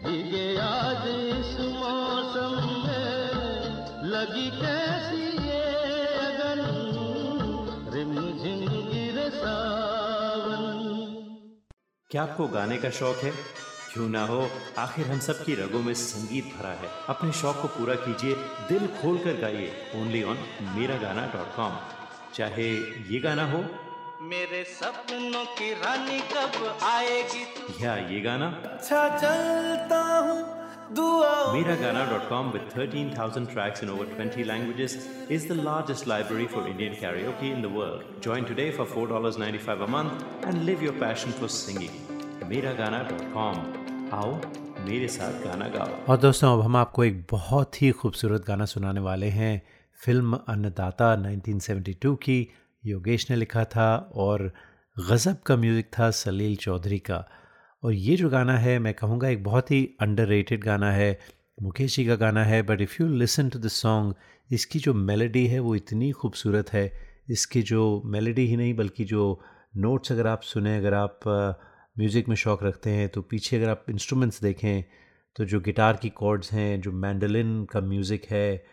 भीगे 0.04 0.56
आज 0.56 1.08
इस 1.08 1.60
मौसम 1.60 2.54
में 2.84 4.06
लगी 4.06 4.50
कैसी 4.50 5.48
ये 5.48 5.64
अगन? 6.26 6.62
गिर 8.92 9.30
सावन। 9.30 10.78
क्या 12.10 12.22
आपको 12.22 12.48
गाने 12.48 12.76
का 12.76 12.90
शौक 12.90 13.16
है? 13.16 13.30
क्यों 13.92 14.08
ना 14.08 14.26
हो, 14.26 14.50
आखिर 14.78 15.06
हम 15.06 15.18
सब 15.18 15.44
की 15.44 15.54
रगों 15.54 15.82
में 15.82 15.94
संगीत 15.94 16.44
भरा 16.44 16.70
है। 16.70 16.88
अपने 17.08 17.32
शौक 17.32 17.56
को 17.62 17.68
पूरा 17.68 17.94
कीजिए, 17.94 18.34
दिल 18.68 18.86
खोल 18.86 19.18
कर 19.18 19.40
गाइए। 19.40 19.72
ओनली 19.96 20.22
ऑन 20.22 20.38
मेरा 20.62 20.96
गाना 20.96 21.26
डॉट 21.26 21.56
कॉम 21.56 21.76
चाहे 22.34 22.74
ये 23.14 23.20
गाना 23.20 23.52
हो 23.52 23.64
मेरे 24.30 24.62
सपनों 24.70 25.44
की 25.58 25.72
रानी 25.74 26.18
कब 26.32 26.56
आएगी 26.88 27.44
तू 27.54 27.84
या 27.84 27.94
ये 28.10 28.20
गाना 28.20 28.46
अच्छा 28.72 29.00
चलता 29.18 29.98
हूँ 30.26 30.36
दुआ 30.96 31.30
Mera 31.54 31.76
Gana.com 31.80 32.52
with 32.56 32.68
13,000 32.74 33.48
tracks 33.54 33.82
in 33.86 33.90
over 33.94 34.06
20 34.18 34.44
languages 34.50 34.96
is 35.38 35.46
the 35.46 35.56
largest 35.70 36.06
library 36.12 36.46
for 36.54 36.64
Indian 36.68 36.94
karaoke 37.02 37.50
in 37.56 37.66
the 37.66 37.72
world. 37.78 38.04
Join 38.28 38.48
today 38.52 38.70
for 38.70 38.86
$4.95 38.86 39.84
a 39.88 39.90
month 39.96 40.24
and 40.44 40.64
live 40.70 40.86
your 40.88 40.96
passion 41.04 41.36
for 41.40 41.52
singing. 41.58 41.98
Meragana.com 42.54 43.62
आओ 44.14 44.32
मेरे 44.88 45.08
साथ 45.18 45.44
गाना 45.44 45.68
गाओ 45.76 46.00
और 46.12 46.16
दोस्तों 46.28 46.52
अब 46.56 46.64
हम 46.64 46.76
आपको 46.76 47.04
एक 47.04 47.22
बहुत 47.30 47.82
ही 47.82 47.90
खूबसूरत 48.00 48.44
गाना 48.46 48.64
सुनाने 48.72 49.00
वाले 49.10 49.28
हैं 49.42 49.54
फ़िल्म 50.00 50.38
अन्नदाता 50.54 51.14
1972 51.22 52.16
की 52.24 52.36
योगेश 52.84 53.30
ने 53.30 53.36
लिखा 53.36 53.64
था 53.66 53.94
और 54.14 54.52
गज़ब 54.96 55.36
का 55.46 55.56
म्यूज़िक 55.56 55.90
था 55.98 56.10
सलील 56.12 56.56
चौधरी 56.56 56.98
का। 56.98 57.24
और 57.82 57.92
ये 57.92 58.16
जो 58.16 58.28
गाना 58.30 58.56
है, 58.58 58.78
मैं 58.78 58.94
कहूँगा 58.94 59.28
एक 59.28 59.44
बहुत 59.44 59.70
ही 59.70 59.84
अंडर 60.00 60.58
गाना 60.58 60.90
है, 60.92 61.18
मुकेश 61.62 61.96
जी 61.96 62.04
का 62.06 62.14
गाना 62.16 62.44
है 62.44 62.62
but 62.62 62.80
if 62.80 62.96
you 63.00 63.08
listen 63.08 63.48
to 63.48 63.58
this 63.58 63.72
song 63.72 64.14
इसकी 64.50 64.78
जो 64.78 64.94
मेलोडी 64.94 65.46
है 65.46 65.58
वो 65.60 65.74
इतनी 65.76 66.10
खूबसूरत 66.12 66.72
है। 66.72 66.90
इसकी 67.30 67.62
जो 67.62 68.02
मेलोडी 68.06 68.46
ही 68.46 68.56
नहीं, 68.56 68.74
बल्कि 68.74 69.04
जो 69.04 69.40
नोट्स 69.76 70.12
अगर 70.12 70.26
आप 70.26 70.42
सुने, 70.42 70.76
अगर 70.78 70.94
आप 70.94 71.20
म्यूज़िक 71.98 72.28
में 72.28 72.36
शौक़ 72.36 72.64
रखते 72.64 72.90
हैं 72.90 73.08
तो 73.08 73.22
पीछे 73.22 73.56
अगर 73.56 73.68
आप 73.68 73.84
इंस्ट्रूमेंट्स 73.90 74.40
देखें 74.42 74.84
तो 75.36 75.44
जो 75.44 75.60
गिटार 75.60 75.96
की 75.96 76.08
कॉर्ड्स 76.10 76.52
हैं, 76.52 76.80
जो 76.80 76.92
मैंडलिन 76.92 77.64
का 77.64 77.80
म्यूज़िक 77.82 78.24
है 78.30 78.64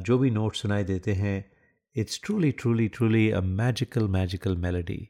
जो 0.00 0.18
भी 0.18 0.30
नोट 0.30 0.54
सुनाई 0.56 0.84
देते 0.84 1.12
हैं 1.12 1.50
it's 1.96 2.20
truly 2.24 2.50
truly 2.52 2.88
truly 2.88 3.30
a 3.30 3.40
magical 3.40 4.08
magical 4.08 4.56
melody 4.56 5.08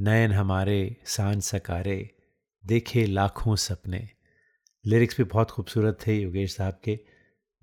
नयन 0.00 0.32
हमारे, 0.32 0.96
साँझ 1.04 1.42
सकारे, 1.42 2.10
देखे 2.66 3.06
लाखों 3.06 3.56
सपने। 3.56 4.08
लिरिक्स 4.86 5.16
भी 5.16 5.24
बहुत 5.24 5.50
खूबसूरत 5.50 5.98
थे 6.06 6.18
योगेश 6.20 6.56
साहब 6.56 6.80
के। 6.84 6.98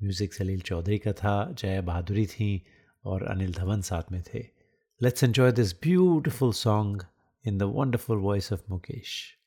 म्यूज़िक 0.01 0.33
सलील 0.33 0.61
चौधरी 0.61 0.97
का 0.97 1.13
था, 1.13 1.51
जया 1.51 1.81
बहादुरी 1.81 2.25
थी 2.25 2.65
और 3.05 3.23
अनिल 3.23 3.53
धवन 3.53 3.81
साथ 3.81 4.11
में 4.11 4.23
थे। 4.33 4.47
Let's 5.01 5.23
enjoy 5.23 5.51
this 5.51 5.73
beautiful 5.73 6.53
song 6.53 7.05
in 7.47 7.57
the 7.57 7.63
wonderful 7.63 8.17
voice 8.17 8.53
of 8.53 8.61
Mukesh 8.69 9.38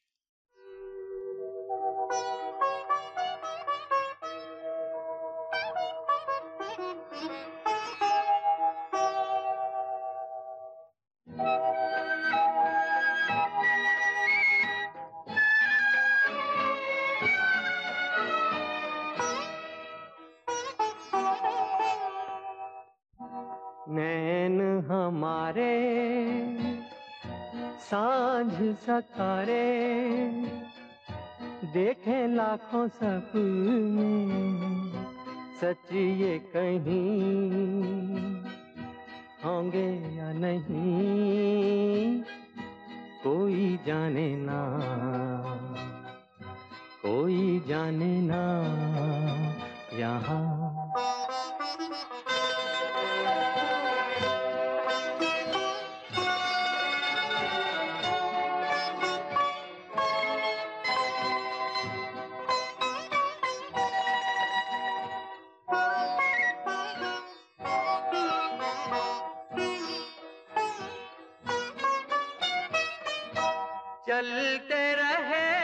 चलते 74.09 74.93
रहे, 74.93 75.63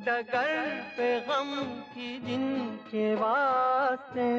डगर 0.00 0.84
पे 0.96 1.20
गम 1.20 1.50
की 1.94 2.18
जिनके 2.18 3.14
वास्ते। 3.14 4.30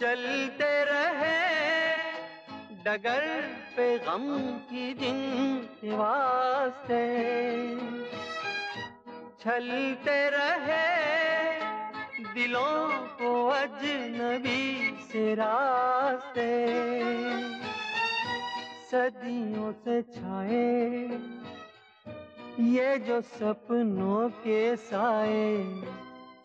चलते 0.00 0.84
रहे, 0.84 1.38
डगर 2.84 3.48
पे 3.76 3.98
गम 3.98 4.58
की 4.70 4.94
जिनके 4.94 5.96
वास्ते। 5.96 7.06
छलते 9.44 10.28
रहे, 10.28 11.10
दिलों 12.34 13.06
को 13.06 13.48
अजनबी 13.48 14.98
से 15.12 15.34
रास्ते। 15.34 17.69
सदियों 18.90 19.72
से 19.72 20.02
छाए। 20.02 20.68
ये 22.70 22.96
जो 22.98 23.20
सपनों 23.20 24.28
के 24.42 24.76
साए 24.76 25.44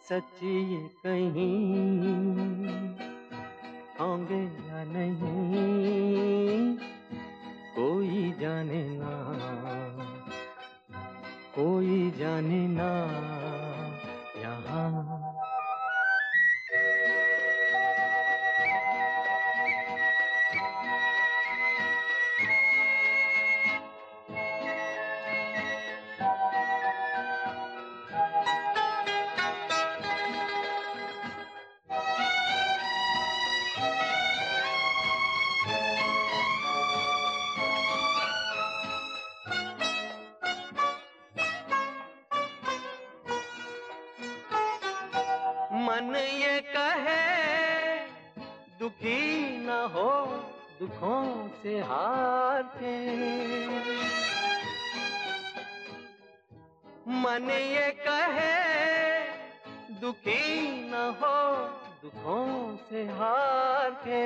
सच्ची 0.10 0.54
ये 0.74 0.82
कहीं 1.06 1.66
होंगे 4.00 4.42
या 4.68 4.84
नहीं, 4.84 6.78
कोई 7.76 8.32
जाने 8.42 8.84
ना, 9.00 9.14
कोई 11.56 12.12
जाने 12.12 12.68
ना, 12.68 12.92
यहाँ 14.38 15.15
दुखी 49.06 49.58
न 49.58 49.70
हो 49.70 50.26
दुखों 50.80 51.50
से 51.64 51.80
हार 51.80 52.64
के। 52.64 52.96
मन 57.10 57.50
ये 57.52 57.92
कहे, 58.08 58.56
दुखी 60.02 60.72
न 60.90 60.94
हो 60.94 61.68
दुखों 62.02 62.78
से 62.90 63.04
हार 63.04 63.92
के। 64.08 64.26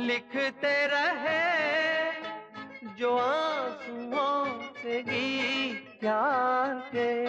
लिखते 0.00 0.86
रहे 0.86 2.12
जो 2.94 3.16
आंसुओं 3.16 4.72
से 4.82 5.02
गीत 5.02 5.96
प्यार 6.00 6.74
के। 6.94 7.24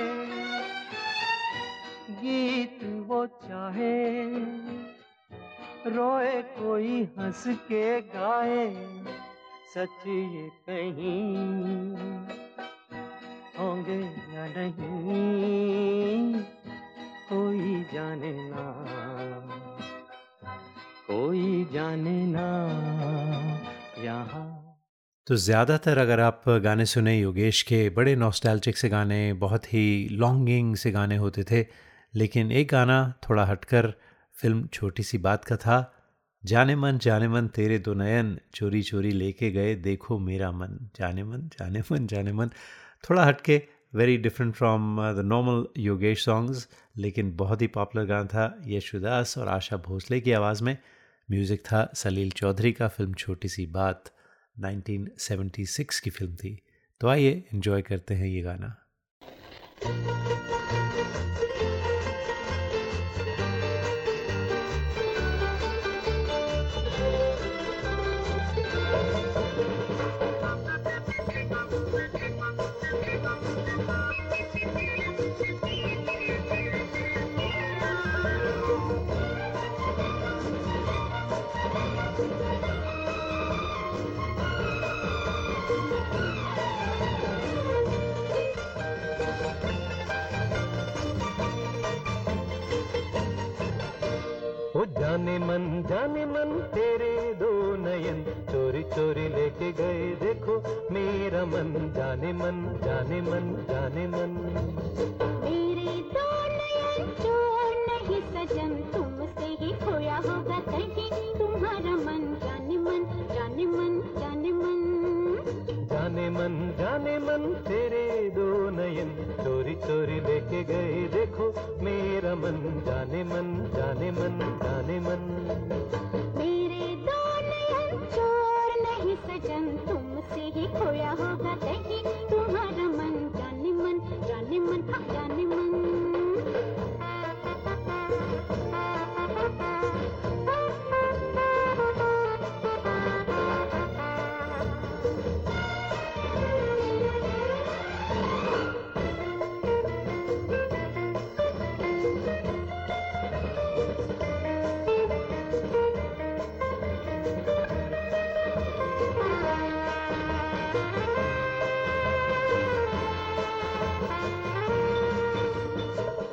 गीत 2.13 2.79
वो 3.07 3.25
चाहे 3.27 4.05
रोए 5.85 6.41
कोई 6.41 7.03
हंस 7.19 7.43
के 7.67 8.01
गाए, 8.01 8.65
सच 9.73 10.07
ये 10.07 10.49
कहीं 10.69 11.35
होंगे 13.59 13.99
या 14.35 14.45
नहीं, 14.47 16.33
कोई 17.29 17.83
जाने 17.93 18.31
ना, 18.49 18.65
कोई 21.07 21.65
जाने 21.73 22.17
ना 22.27 22.47
यहाँ। 24.05 24.45
तो 25.27 25.35
ज़्यादातर 25.35 25.97
अगर 25.97 26.19
आप 26.19 26.43
गाने 26.63 26.85
सुने 26.85 27.17
योगेश 27.19 27.61
के, 27.61 27.89
बड़े 27.89 28.15
नॉस्टैल्जिक 28.15 28.77
से 28.77 28.89
गाने, 28.89 29.33
बहुत 29.35 29.73
ही 29.73 30.07
लॉन्गिंग 30.11 30.75
से 30.75 30.91
गाने 30.91 31.15
होते 31.17 31.43
थे, 31.43 31.65
लेकिन 32.15 32.51
एक 32.51 32.67
गाना 32.71 33.13
थोड़ा 33.29 33.45
हटकर 33.45 33.93
फ़िल्म 34.37 34.67
छोटी 34.67 35.03
सी 35.03 35.17
बात 35.17 35.45
का 35.45 35.57
था, 35.57 35.91
जाने 36.43 36.75
मन 36.75 36.97
जाने 36.97 37.27
मन, 37.27 37.47
तेरे 37.47 37.77
दो 37.79 37.93
नयन, 37.93 38.37
चोरी 38.53 38.81
चोरी 38.81 39.11
लेके 39.11 39.51
गए, 39.51 39.75
देखो 39.75 40.19
मेरा 40.19 40.51
मन, 40.51 40.77
जाने 40.95 41.23
मन 41.23 41.49
जाने 41.59 41.83
मन 41.91 42.07
जाने 42.07 42.33
मन। 42.33 42.49
थोड़ा 43.09 43.25
हटके 43.25 43.61
very 43.95 44.17
different 44.17 44.53
from 44.55 44.97
the 45.13 45.21
normal 45.25 45.65
Yogesh 45.77 46.25
songs 46.25 46.67
लेकिन 46.97 47.35
बहुत 47.35 47.61
ही 47.61 47.67
पॉपुलर 47.67 48.05
गाना 48.05 48.25
था 48.25 48.61
यशुदास 48.67 49.37
और 49.37 49.47
आशा 49.47 49.77
भोसले 49.77 50.19
की 50.19 50.31
आवाज़ 50.31 50.63
में। 50.63 50.77
म्यूज़िक 51.29 51.61
था 51.61 51.89
सलील 51.95 52.31
चौधरी 52.31 52.71
का 52.71 52.87
फ़िल्म 52.87 53.13
छोटी 53.13 53.47
सी 53.47 53.65
बात 53.65 54.11
1976 54.57 55.99
की 55.99 56.09
फ़िल्म 56.09 56.35
थी। 56.35 56.59
तो 57.01 57.07
आइए 57.07 57.43
इन्जॉय 57.53 57.81
करते 57.81 58.13
हैं 58.13 58.27
ये 58.27 58.41
गाना। 58.41 58.75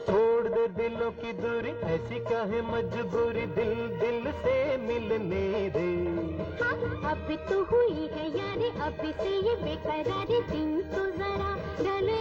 छोड़ 0.09 0.49
दे 0.55 0.67
दिलों 0.79 1.11
की 1.21 1.33
दूरी 1.41 1.73
ऐसी 1.95 2.19
काहे 2.31 2.61
मजबूरी 2.73 3.47
दिल 3.59 3.75
दिल 4.03 4.31
से 4.45 4.55
मिलने 4.87 5.45
दे। 5.77 5.87
हाँ, 6.63 6.75
अब 7.13 7.29
तो 7.51 7.63
हुई 7.73 8.07
है 8.15 8.27
यारे 8.39 8.71
अभी 8.89 9.13
से 9.23 9.31
ये 9.49 9.55
बेकरारी 9.65 10.41
दिन 10.53 10.71
तो 10.95 11.05
जरा 11.19 11.51
ढलने 11.83 12.19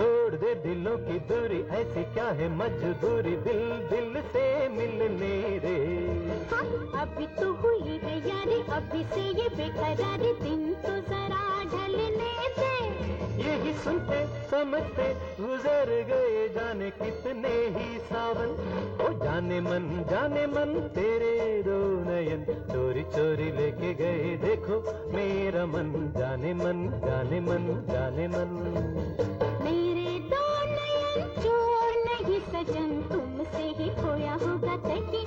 तोड़ 0.00 0.34
दे 0.44 0.54
दिलों 0.66 0.96
की 1.08 1.18
दूरी 1.32 1.60
ऐसी 1.80 2.04
क्या 2.14 2.28
है 2.40 2.48
मजबूरी 2.58 3.36
दिल 3.48 3.62
दिल 3.92 4.20
से 4.34 4.46
मिलने 4.78 5.34
रे 5.64 5.76
हाँ, 6.50 6.64
अभी 7.02 7.26
तो 7.40 7.52
हुई 7.62 7.98
अभी 8.78 9.02
से 9.04 9.20
ये 9.38 9.48
बेकरार 9.48 10.22
दिन 10.42 10.62
तो 10.82 10.92
जरा 11.08 11.44
ढलने 11.72 12.08
दे। 12.58 12.74
यही 13.38 13.72
सुनते 13.84 14.18
समझते 14.50 15.06
गुजर 15.40 15.90
गए 16.10 16.48
जाने 16.54 16.90
कितने 16.90 17.54
ही 17.76 17.98
सावन। 18.08 18.52
ओ 19.02 19.08
जाने 19.24 19.60
मन 19.60 19.88
जाने 20.10 20.46
मन 20.46 20.74
तेरे 20.94 21.32
दो 21.66 21.78
नयन। 22.04 22.44
चोरी 22.70 23.02
चोरी 23.16 23.50
लेके 23.58 23.92
गए 23.94 24.36
देखो 24.44 24.80
मेरा 25.12 25.66
मन। 25.66 25.90
जाने 26.18 26.54
मन 26.54 26.86
जाने 27.06 27.40
मन 27.40 27.66
जाने 27.90 28.28
मन। 28.28 28.54
मेरे 29.64 30.18
दो 30.32 30.44
नयन 30.76 31.28
चोर 31.42 31.90
नहीं 32.06 32.40
सजन 32.52 32.90
तुमसे 33.12 33.66
ही 33.78 33.88
खोया 34.00 34.38
होगा 34.44 34.76
कहीं 34.88 35.26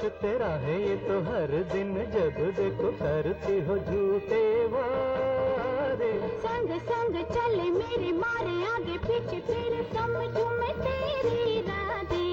दोष 0.00 0.10
तेरा 0.20 0.46
है 0.60 0.74
ये 0.80 0.94
तो 0.96 1.14
हर 1.20 1.50
दिन 1.72 1.92
जब 2.12 2.36
देखो 2.56 2.90
करती 2.92 3.56
हो 3.60 3.76
झूठे 3.78 4.44
वादे। 4.66 6.10
संग 6.40 6.70
संग 6.80 7.16
चले 7.32 7.68
मेरे 7.70 8.12
मारे 8.12 8.54
आगे 8.66 8.96
पीछे 8.98 9.40
फिर 9.40 9.76
समझू 9.92 10.44
मैं 10.60 10.72
तेरी 10.80 11.60
राधे। 11.60 12.24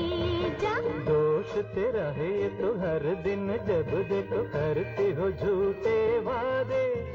जा। 0.61 0.75
दोष 1.09 1.51
तेरा 1.75 2.07
है 2.11 2.29
ये 2.39 2.47
तो 2.55 2.71
हर 2.79 3.13
दिन 3.23 3.47
जब 3.67 3.91
देखो 4.09 4.43
करती 4.47 5.11
हो 5.11 5.31
झूठे 5.31 5.99
वादे। 6.19 7.06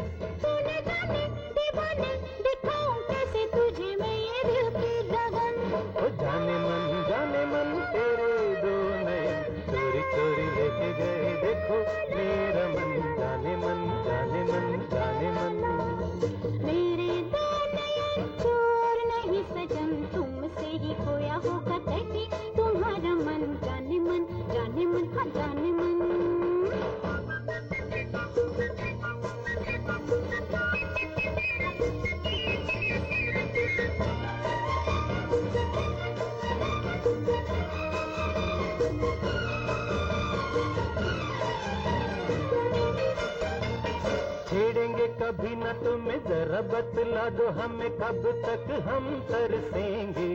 कभी 45.33 45.55
न 45.57 45.73
तुम्हें 45.73 46.19
जरा 46.25 46.61
बतला 46.61 47.29
दो 47.29 47.47
हमें 47.59 47.91
कब 47.91 48.25
तक 48.45 48.67
हम 48.87 49.05
तरसेंगे? 49.31 50.27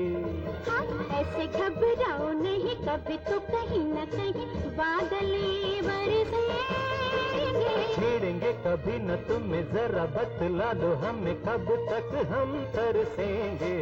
हाँ, 0.67 0.85
ऐसे 1.17 1.45
घबराओ 1.47 2.29
नहीं 2.39 2.75
कभी 2.77 3.17
तो 3.27 3.39
कहीं 3.39 3.83
न 3.83 4.05
कहीं 4.13 4.45
बादल 4.77 5.29
छेड़ेंगे 7.97 8.51
कभी 8.65 8.97
न 8.99 9.15
तुम्हें 9.27 9.63
जरा 9.73 10.05
बतला 10.17 10.71
दो 10.73 10.93
हमें 10.95 11.35
कब 11.35 11.69
तक 11.89 12.09
हम 12.31 12.57
तरसेंगे? 12.75 13.73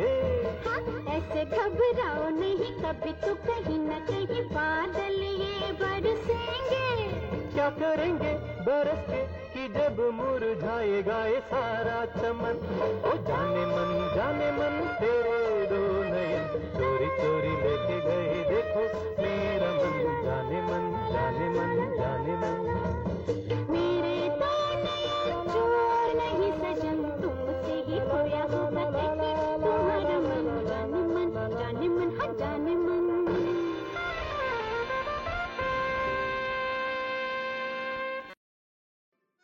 हाँ, 0.67 0.81
ऐसे 1.15 1.45
घबराओ 1.45 2.29
नहीं 2.39 2.71
कभी 2.83 3.13
तो 3.25 3.35
कहीं 3.47 3.79
न 3.79 3.99
कहीं 4.11 4.43
बादल 4.51 5.23
ये 5.23 5.71
बरसेंगे। 5.81 7.09
क्या 7.53 7.69
करेंगे 7.79 8.33
बरस 8.67 9.09
के? 9.09 9.44
कि 9.55 9.67
जब 9.73 9.99
मुरझाएगा 10.13 11.19
ये 11.25 11.39
सारा 11.49 11.99
चमन 12.15 12.57
ओ 13.07 13.11
जाने 13.27 13.65
मन 13.67 13.84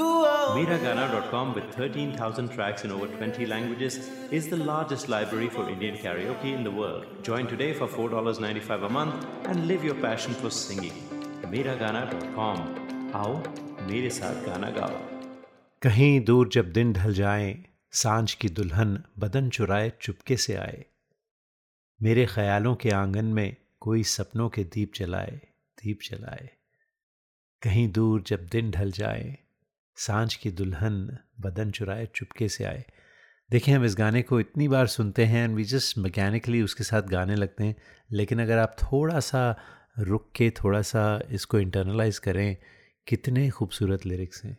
Com 0.00 1.54
with 1.54 1.74
13,000 1.74 2.50
tracks 2.52 2.84
in 2.84 2.92
over 2.92 3.06
20 3.06 3.46
languages 3.46 3.96
is 4.30 4.46
the 4.48 4.56
largest 4.56 5.08
library 5.08 5.48
for 5.48 5.64
Indian 5.68 5.96
karaoke 5.96 6.52
in 6.52 6.64
the 6.64 6.70
world. 6.70 7.04
Join 7.28 7.50
today 7.50 7.74
for 7.74 7.88
$4.95 7.88 8.86
a 8.86 8.88
month 8.88 9.26
and 9.46 9.66
live 9.66 9.84
your 9.84 9.96
passion 10.04 10.34
for 10.34 10.50
singing. 10.50 10.94
गाना 11.80 12.00
आओ 13.14 13.34
मेरे 13.88 14.10
साथ 14.10 14.46
गाना 14.46 14.70
गाओ 14.70 15.00
कहीं 15.82 16.20
दूर 16.20 16.48
जब 16.48 16.72
दिन 16.72 16.92
ढल 16.92 17.14
जाए 17.14 17.64
साँझ 17.92 18.34
की 18.34 18.48
दुल्हन 18.48 19.04
बदन 19.18 19.50
चुराए 19.50 19.92
चुपके 20.00 20.36
से 20.36 20.54
आए 20.54 20.84
मेरे 22.02 22.26
ख्यालों 22.26 22.74
के 22.74 22.90
आँगन 22.90 23.24
में 23.24 23.56
कोई 23.80 24.02
सपनों 24.02 24.48
के 24.48 24.64
दीप 24.64 24.92
जलाए 24.94 25.40
दीप 25.84 25.98
जलाए 26.10 26.50
कहीं 27.62 27.92
दूर 27.92 28.22
जब 28.22 28.46
दिन 28.46 28.70
ढल 28.70 28.90
जाए 28.90 29.38
साँझ 29.96 30.34
की 30.34 30.50
दुल्हन 30.50 31.18
बदन 31.40 31.70
चुराए 31.70 32.06
चुपके 32.14 32.48
से 32.48 32.64
आए। 32.64 32.84
देखिए 33.50 33.74
हम 33.74 33.84
इस 33.84 33.94
गाने 33.98 34.22
को 34.22 34.40
इतनी 34.40 34.68
बार 34.68 34.86
सुनते 34.86 35.24
हैं 35.24 35.44
एंड 35.44 35.54
वी 35.56 35.64
जस्ट 35.64 35.98
मैकेनिकली 35.98 36.62
उसके 36.62 36.84
साथ 36.84 37.02
गाने 37.02 37.34
लगते 37.34 37.64
हैं, 37.64 37.76
लेकिन 38.12 38.42
अगर 38.42 38.58
आप 38.58 38.76
थोड़ा 38.82 39.20
सा 39.20 39.56
रुक 39.98 40.30
के 40.36 40.50
थोड़ा 40.50 40.82
सा 40.82 41.20
इसको 41.30 41.58
इंटरनलाइज 41.58 42.18
करें, 42.18 42.56
कितने 43.06 43.48
खूबसूरत 43.50 44.06
लिरिक्स 44.06 44.44
हैं। 44.44 44.56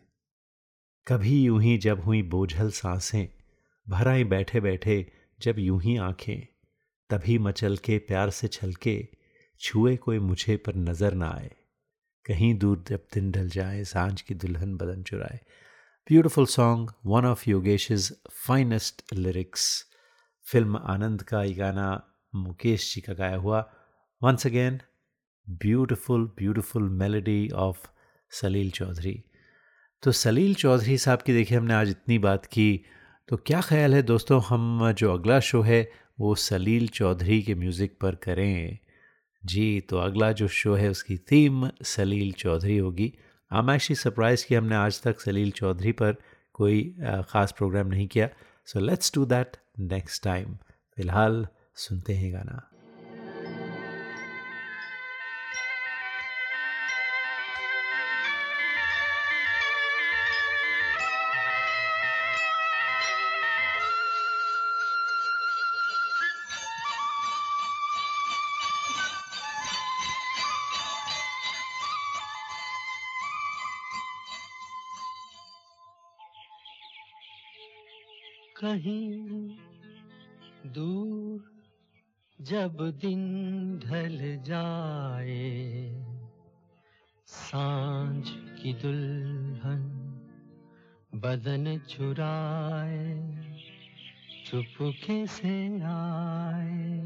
कभी 1.06 1.42
यूँ 1.42 1.62
ही 1.62 1.76
जब 1.78 2.00
हुई 2.00 2.22
बोझल 2.22 2.70
साँसें, 2.70 3.28
भराई 3.86 4.24
बैठे 4.24 4.60
बैठे 4.60 5.12
जब 5.40 5.58
यूँ 5.58 5.80
ही 5.82 5.96
आँखें, 5.96 6.46
तभी 7.10 7.38
मचल 7.38 7.76
के 7.76 7.98
प्यार 7.98 8.30
से 8.30 8.48
छलके, 8.48 9.08
छुए 9.60 9.96
कोई 9.96 10.18
मुझे 10.18 10.56
पर 10.56 10.74
नज़र 10.74 11.14
ना 11.14 11.30
आए। 11.30 11.50
कहीं 12.26 12.54
दूर 12.58 12.84
जब 12.88 13.00
दिन 13.14 13.30
ढल 13.32 13.48
जाए, 13.48 13.84
साँझ 13.84 14.20
की 14.20 14.34
दुल्हन 14.34 14.76
बदन 14.76 15.02
चुराए। 15.02 15.40
Beautiful 16.08 16.46
song 16.46 16.92
one 17.06 17.24
of 17.24 17.50
Yogesh's 17.50 18.12
finest 18.30 19.02
lyrics 19.12 19.86
film 20.44 20.76
Anand 20.76 21.22
का 21.22 21.42
ये 21.42 21.54
गाना 21.54 22.06
मुकेश 22.34 22.94
जी 22.94 23.00
का 23.00 23.12
गाया 23.12 23.36
हुआ। 23.36 23.72
Once 24.22 24.46
again 24.46 24.80
beautiful 25.50 26.24
beautiful 26.26 26.88
melody 26.88 27.48
of 27.48 27.86
Salil 28.30 28.70
Chowdhury. 28.70 29.24
तो 30.02 30.12
सलील 30.12 30.54
चौधरी 30.54 30.98
साहब 30.98 31.22
की 31.22 31.32
देखिए, 31.32 31.58
हमने 31.58 31.74
आज 31.74 31.88
इतनी 31.88 32.18
बात 32.18 32.46
की। 32.46 32.84
तो 33.28 33.36
क्या 33.36 33.60
ख्याल 33.60 33.94
है 33.94 34.02
दोस्तों, 34.02 34.42
हम 34.42 34.92
जो 34.92 35.12
अगला 35.12 35.40
शो 35.40 35.62
है, 35.62 35.90
वो 36.20 36.34
सलील 36.34 36.88
चौधरी 36.88 37.42
के 37.42 37.54
म्यूज़िक 37.54 37.98
पर 38.00 38.14
करें? 38.14 38.78
जी 39.44 39.80
तो 39.80 39.98
अगला 39.98 40.30
जो 40.32 40.48
शो 40.48 40.74
है 40.74 40.88
उसकी 40.90 41.16
थीम 41.30 41.68
सलील 41.84 42.32
चौधरी 42.32 42.76
होगी। 42.78 43.12
आई 43.50 43.58
एम 43.60 43.70
एक्चुअली 43.70 43.94
सरप्राइज़ 43.94 44.46
कि 44.46 44.54
हमने 44.54 44.74
आज 44.74 45.02
तक 45.02 45.20
सलील 45.20 45.50
चौधरी 45.50 45.92
पर 45.92 46.16
कोई 46.54 46.82
ख़ास 47.28 47.52
प्रोग्राम 47.58 47.86
नहीं 47.86 48.06
किया। 48.08 48.28
So 48.68 48.80
let's 48.80 49.12
do 49.14 49.24
that 49.26 49.56
next 49.92 50.22
time 50.24 50.54
फ़िलहाल 50.96 51.46
सुनते 51.76 52.14
हैं 52.14 52.32
गाना। 52.32 52.60
कहीं 78.74 79.56
दूर 80.66 81.44
जब 82.40 82.76
दिन 83.00 83.22
ढल 83.84 84.42
जाए। 84.42 86.04
साँझ 87.26 88.24
की 88.30 88.72
दुल्हन 88.72 89.82
बदन 91.14 91.78
चुराए, 91.78 93.14
चुपके 94.46 95.26
से 95.26 95.80
आए। 95.80 97.00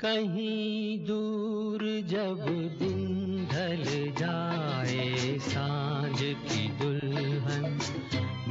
कहीं 0.00 1.04
दूर 1.04 1.80
जब 2.06 2.44
दिन 2.78 3.46
ढल 3.46 3.84
जाए, 4.18 5.38
साँझ 5.38 6.18
की 6.22 6.68
दुल्हन 6.68 7.78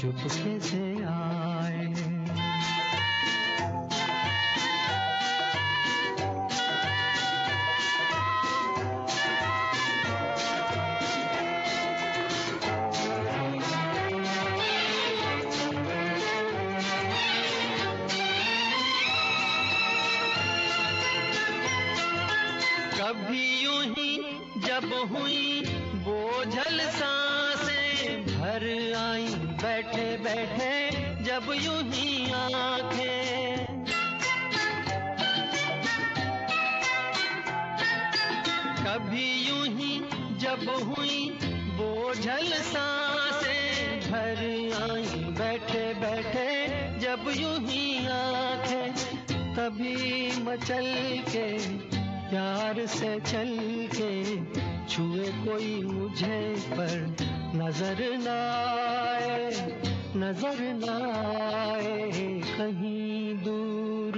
चुपके 0.00 0.58
से 0.60 0.78
आए। 1.04 1.86
कभी 22.96 23.44
यूँ 23.62 23.82
ही 23.94 24.16
जब 24.66 24.92
हुई 25.12 25.59
बैठे 30.30 31.24
जब 31.24 31.46
यूँ 31.54 31.80
ही 31.84 32.32
आँखें। 32.32 33.66
कभी 38.84 39.26
यूँ 39.48 39.64
ही 39.68 39.90
जब 40.38 40.62
हुई 40.88 41.18
बोझल 41.78 42.52
साँसें। 42.68 43.98
भर 44.06 44.44
आई 44.82 45.24
बैठे 45.40 45.82
बैठे 46.00 46.46
जब 47.00 47.28
यूँ 47.36 47.58
ही 47.66 48.06
आँखें। 48.06 48.88
तभी 49.56 49.96
मचल 50.44 50.86
के 51.28 51.48
प्यार 52.30 52.86
से 52.86 53.18
चल 53.20 53.56
के 53.96 54.14
छुए 54.86 55.32
कोई 55.44 55.74
मुझे 55.82 56.40
पर 56.70 57.16
नज़र 57.56 58.08
न 58.18 58.28
आए। 58.28 59.79
नज़र 60.16 60.58
न 60.74 60.88
आए, 60.88 62.40
कहीं 62.58 63.34
दूर 63.44 64.14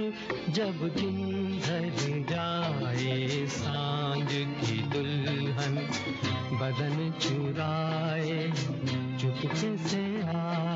जब 0.49 0.79
दिन 0.95 1.17
ढल 1.65 1.89
जाए, 2.29 3.45
साँझ 3.47 4.27
की 4.31 4.81
दुल्हन 4.93 5.75
बदन 6.59 7.11
चुराए, 7.21 8.51
चुपके 9.21 9.77
से 9.87 10.03
आए 10.35 10.72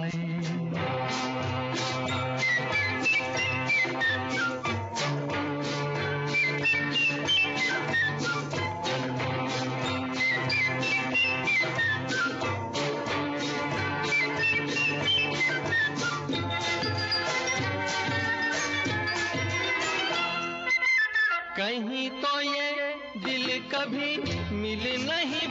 कहीं 21.78 22.10
तो 22.22 22.40
ये 22.42 22.94
दिल 23.24 23.46
कभी 23.72 24.10
मिल 24.58 24.84
नहीं 25.02 25.48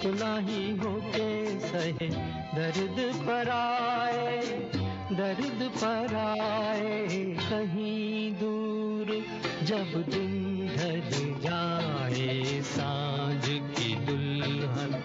अपना 0.00 0.36
ही 0.38 0.70
होके 0.76 1.58
सहे 1.60 2.06
दर्द 2.56 2.98
पर 3.16 3.48
आए, 3.48 4.38
दर्द 5.12 5.60
पर 5.76 6.14
आए, 6.16 7.18
कहीं 7.40 8.32
दूर 8.32 9.06
जब 9.62 9.92
दिन 10.08 10.66
ढल 10.76 11.10
जाए, 11.40 12.60
साँझ 12.62 13.44
की 13.44 13.94
दुल्हन 14.06 15.02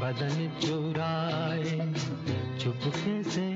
बदन 0.00 0.48
चुराए, 0.60 1.78
चुपके 2.58 3.22
से 3.30 3.53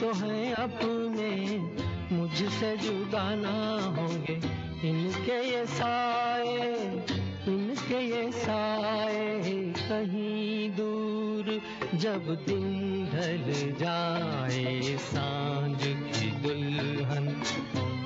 तो 0.00 0.12
है 0.12 0.52
अपने, 0.52 1.58
मुझसे 2.16 2.76
जुदा 2.76 3.34
ना 3.34 3.84
होंगे। 3.96 4.34
इनके 4.88 5.50
ये 5.50 5.66
साए, 5.66 6.72
इनके 7.48 8.00
ये 8.00 8.32
साए 8.32 9.50
कहीं 9.78 10.70
दूर 10.70 11.60
जब 11.94 12.34
दिन 12.48 13.04
ढल 13.12 13.76
जाए। 13.78 14.96
साँझ 14.96 15.82
की 15.82 16.30
दुल्हन 16.30 17.28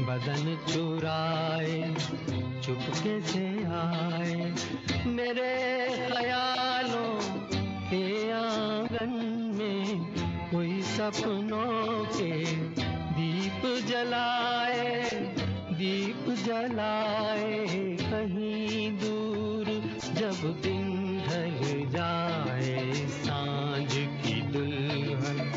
बदन 0.00 0.72
चुराए, 0.72 1.94
चुपके 2.64 3.20
से 3.20 3.46
आए। 3.64 4.52
मेरे 5.06 5.54
ख्यालों 6.10 7.18
के 7.90 8.30
आँगन 8.30 9.43
सपनों 10.94 12.04
के 12.04 12.44
दीप 13.14 13.86
जलाए 13.88 15.10
दीप 15.72 16.24
जलाए 16.46 17.66
कहीं 18.00 18.98
दूर 18.98 19.64
जब 20.14 20.60
दिन 20.62 21.18
ढल 21.26 21.90
जाए 21.90 22.92
साँझ 22.94 23.92
की 23.94 24.42
दुल्हन। 24.42 25.52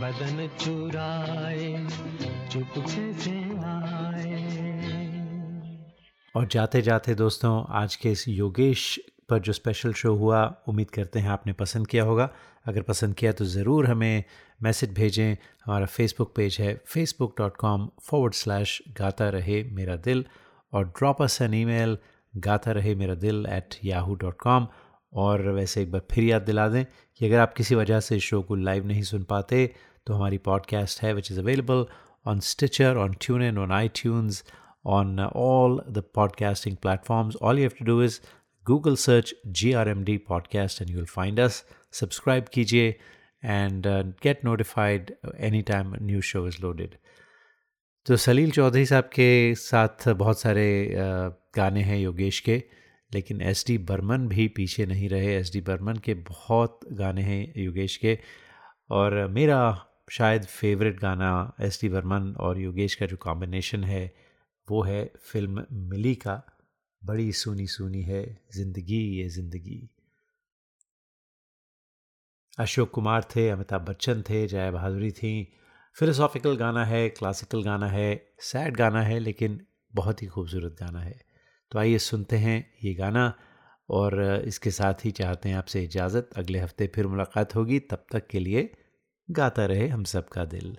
बदन 0.00 0.48
चुराए 0.60 1.86
चुपके 2.52 3.12
से 3.12 3.40
आए? 3.64 4.60
और 6.36 6.46
जाते 6.46 6.82
जाते 6.82 7.14
दोस्तों, 7.14 7.64
आज 7.68 7.96
के 7.96 8.10
इस 8.10 8.28
योगेश 8.28 9.00
पर 9.30 9.38
जो 9.38 9.52
स्पेशल 9.52 9.92
शो 9.92 10.14
हुआ, 10.14 10.44
उम्मीद 10.68 10.90
करते 10.90 11.18
हैं 11.18 11.28
आपने 11.28 11.52
पसंद 11.52 11.86
किया 11.86 12.04
होगा। 12.04 12.28
अगर 12.66 12.82
पसंद 12.82 13.14
किया 13.14 13.32
तो 13.32 13.44
ज़रूर 13.44 13.86
हमें 13.86 14.24
मैसेज 14.62 14.92
भेजें। 14.94 15.36
हमारा 15.64 15.86
फेसबुक 15.86 16.32
पेज 16.36 16.56
है 16.60 16.74
Facebook 16.86 17.34
dot 17.38 17.56
com 17.56 17.88
forward 18.02 18.34
slash 18.34 18.82
गाता 19.00 19.28
रहे 19.30 19.62
मेरा 19.72 19.96
दिल 19.96 20.24
और 20.72 20.84
ड्रॉप 20.98 21.22
अस 21.22 21.40
एन 21.42 21.54
ईमेल 21.54 21.98
गाता 22.36 22.72
रहे 22.72 22.94
मेरा 22.94 23.14
दिल 23.14 23.46
एट 23.50 23.74
याहू 23.84 24.14
डॉट 24.14 24.38
कॉम 24.40 24.66
और 25.12 25.48
वैसे 25.48 25.82
एक 25.82 25.92
बार 25.92 26.02
फिर 26.10 26.24
याद 26.24 26.42
दिला 26.42 26.68
दें 26.68 26.84
कि 27.18 27.26
अगर 27.26 27.38
आप 27.38 27.54
किसी 27.54 27.74
वजह 27.74 28.00
से 28.00 28.18
शो 28.20 28.42
को 28.42 28.54
लाइव 28.54 28.86
नहीं 28.86 29.02
सुन 29.02 29.22
पाते 29.22 29.74
तो 30.06 30.14
हमारी 30.14 30.38
पॉडकास्ट 30.38 31.02
है 31.02 31.12
which 31.14 31.32
is 31.32 31.40
available 31.40 31.86
on 32.26 32.40
Stitcher 32.40 32.96
on 32.96 33.16
tune 33.20 33.42
in 33.42 33.58
on 33.58 33.72
iTunes 33.88 34.44
on 34.86 35.20
all 35.20 35.82
the 35.88 36.02
podcasting 36.14 36.76
platforms. 36.86 37.36
All 37.42 37.58
you 37.58 37.68
have 37.68 37.78
to 37.78 37.86
do 37.88 37.96
is 38.04 38.14
Google 38.66 38.96
search 38.96 39.32
GRMD 39.50 40.18
podcast 40.24 40.80
and 40.80 40.90
you'll 40.90 41.06
find 41.06 41.40
us. 41.40 41.64
Subscribe 41.90 42.50
कीजिए 42.50 42.94
and 43.42 43.86
uh, 43.86 44.02
get 44.20 44.44
notified 44.44 45.12
anytime 45.38 45.94
a 45.94 46.00
new 46.00 46.20
show 46.20 46.44
is 46.44 46.60
loaded. 46.62 46.96
तो 48.06 48.16
सलील 48.16 48.50
चौधरी 48.50 48.84
साहब 48.86 49.04
के 49.04 49.54
साथ 49.54 50.08
बहुत 50.08 50.40
सारे 50.40 50.66
uh, 50.86 51.32
गाने 51.56 51.82
हैं 51.82 51.98
योगेश 51.98 52.40
के 52.40 52.62
लेकिन 53.14 53.40
एस 53.42 53.64
डी 53.66 53.78
बर्मन 53.78 54.28
भी 54.28 54.46
पीछे 54.48 54.86
नहीं 54.86 55.08
रहे 55.08 55.34
एस 55.36 55.52
डी 55.52 55.60
बर्मन 55.60 55.96
के 56.04 56.14
बहुत 56.14 56.80
गाने 56.92 57.22
हैं 57.22 57.52
योगेश 57.56 57.96
के 57.96 58.18
और 58.90 59.26
मेरा 59.30 59.60
शायद 60.10 60.44
फेवरेट 60.44 61.00
गाना 61.00 61.32
एस 61.60 61.78
डी 61.82 61.88
बर्मन 61.88 62.34
और 62.40 62.58
योगेश 62.58 62.94
का 62.94 63.06
जो 63.06 63.16
कॉम्बिनेशन 63.16 63.84
है 63.84 64.04
वो 64.68 64.82
है 64.82 65.04
फ़िल्म 65.32 65.66
मिली 65.72 66.14
का 66.14 66.42
बड़ी 67.02 67.32
सुनी 67.32 67.66
सुनी 67.66 68.02
है, 68.02 68.22
ज़िंदगी 68.54 68.98
ये 69.16 69.28
ज़िंदगी। 69.28 69.88
अशोक 72.58 72.90
कुमार 72.90 73.24
थे, 73.36 73.48
अमिताभ 73.48 73.82
बच्चन 73.82 74.22
थे, 74.22 74.46
जया 74.46 74.70
बहादुरी 74.70 75.10
थी। 75.10 75.32
फिलोसॉफिकल 75.96 76.56
गाना 76.56 76.84
है 76.84 77.08
क्लासिकल 77.08 77.62
गाना 77.62 77.88
है 77.88 78.34
सैड 78.40 78.76
गाना 78.76 79.02
है, 79.02 79.18
लेकिन 79.18 79.60
बहुत 79.94 80.22
ही 80.22 80.26
खूबसूरत 80.26 80.76
गाना 80.80 81.00
है। 81.00 81.18
तो 81.72 81.78
आइए 81.78 81.98
सुनते 81.98 82.36
हैं 82.36 82.58
ये 82.84 82.94
गाना 82.94 83.32
और 83.88 84.22
इसके 84.46 84.70
साथ 84.70 85.04
ही 85.04 85.10
चाहते 85.10 85.48
हैं 85.48 85.56
आपसे 85.56 85.82
इजाज़त। 85.84 86.30
अगले 86.36 86.58
हफ़्ते 86.58 86.90
फिर 86.94 87.06
मुलाकात 87.06 87.54
होगी। 87.54 87.78
तब 87.80 88.04
तक 88.12 88.26
के 88.26 88.38
लिए 88.38 88.70
गाता 89.28 89.66
रहे 89.66 89.88
हम 89.88 90.04
सबका 90.04 90.44
दिल। 90.44 90.76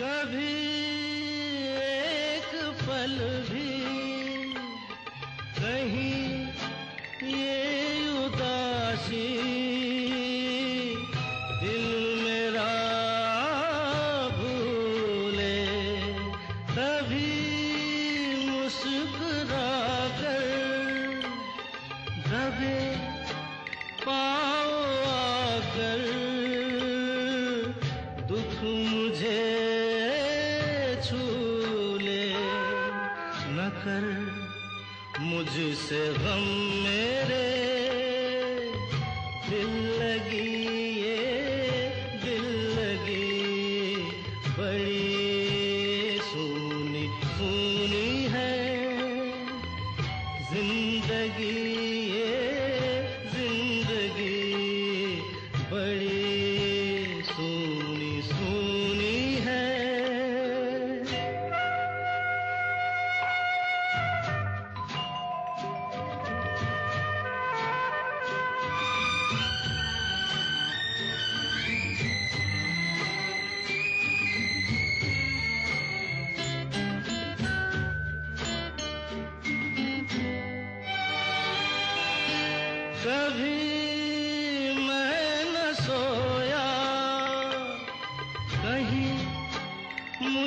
कभी 0.00 0.52
एक 1.80 2.52
पल 2.82 3.16
भी 3.50 3.59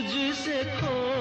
मुझसे 0.03 0.63
खो 0.77 1.12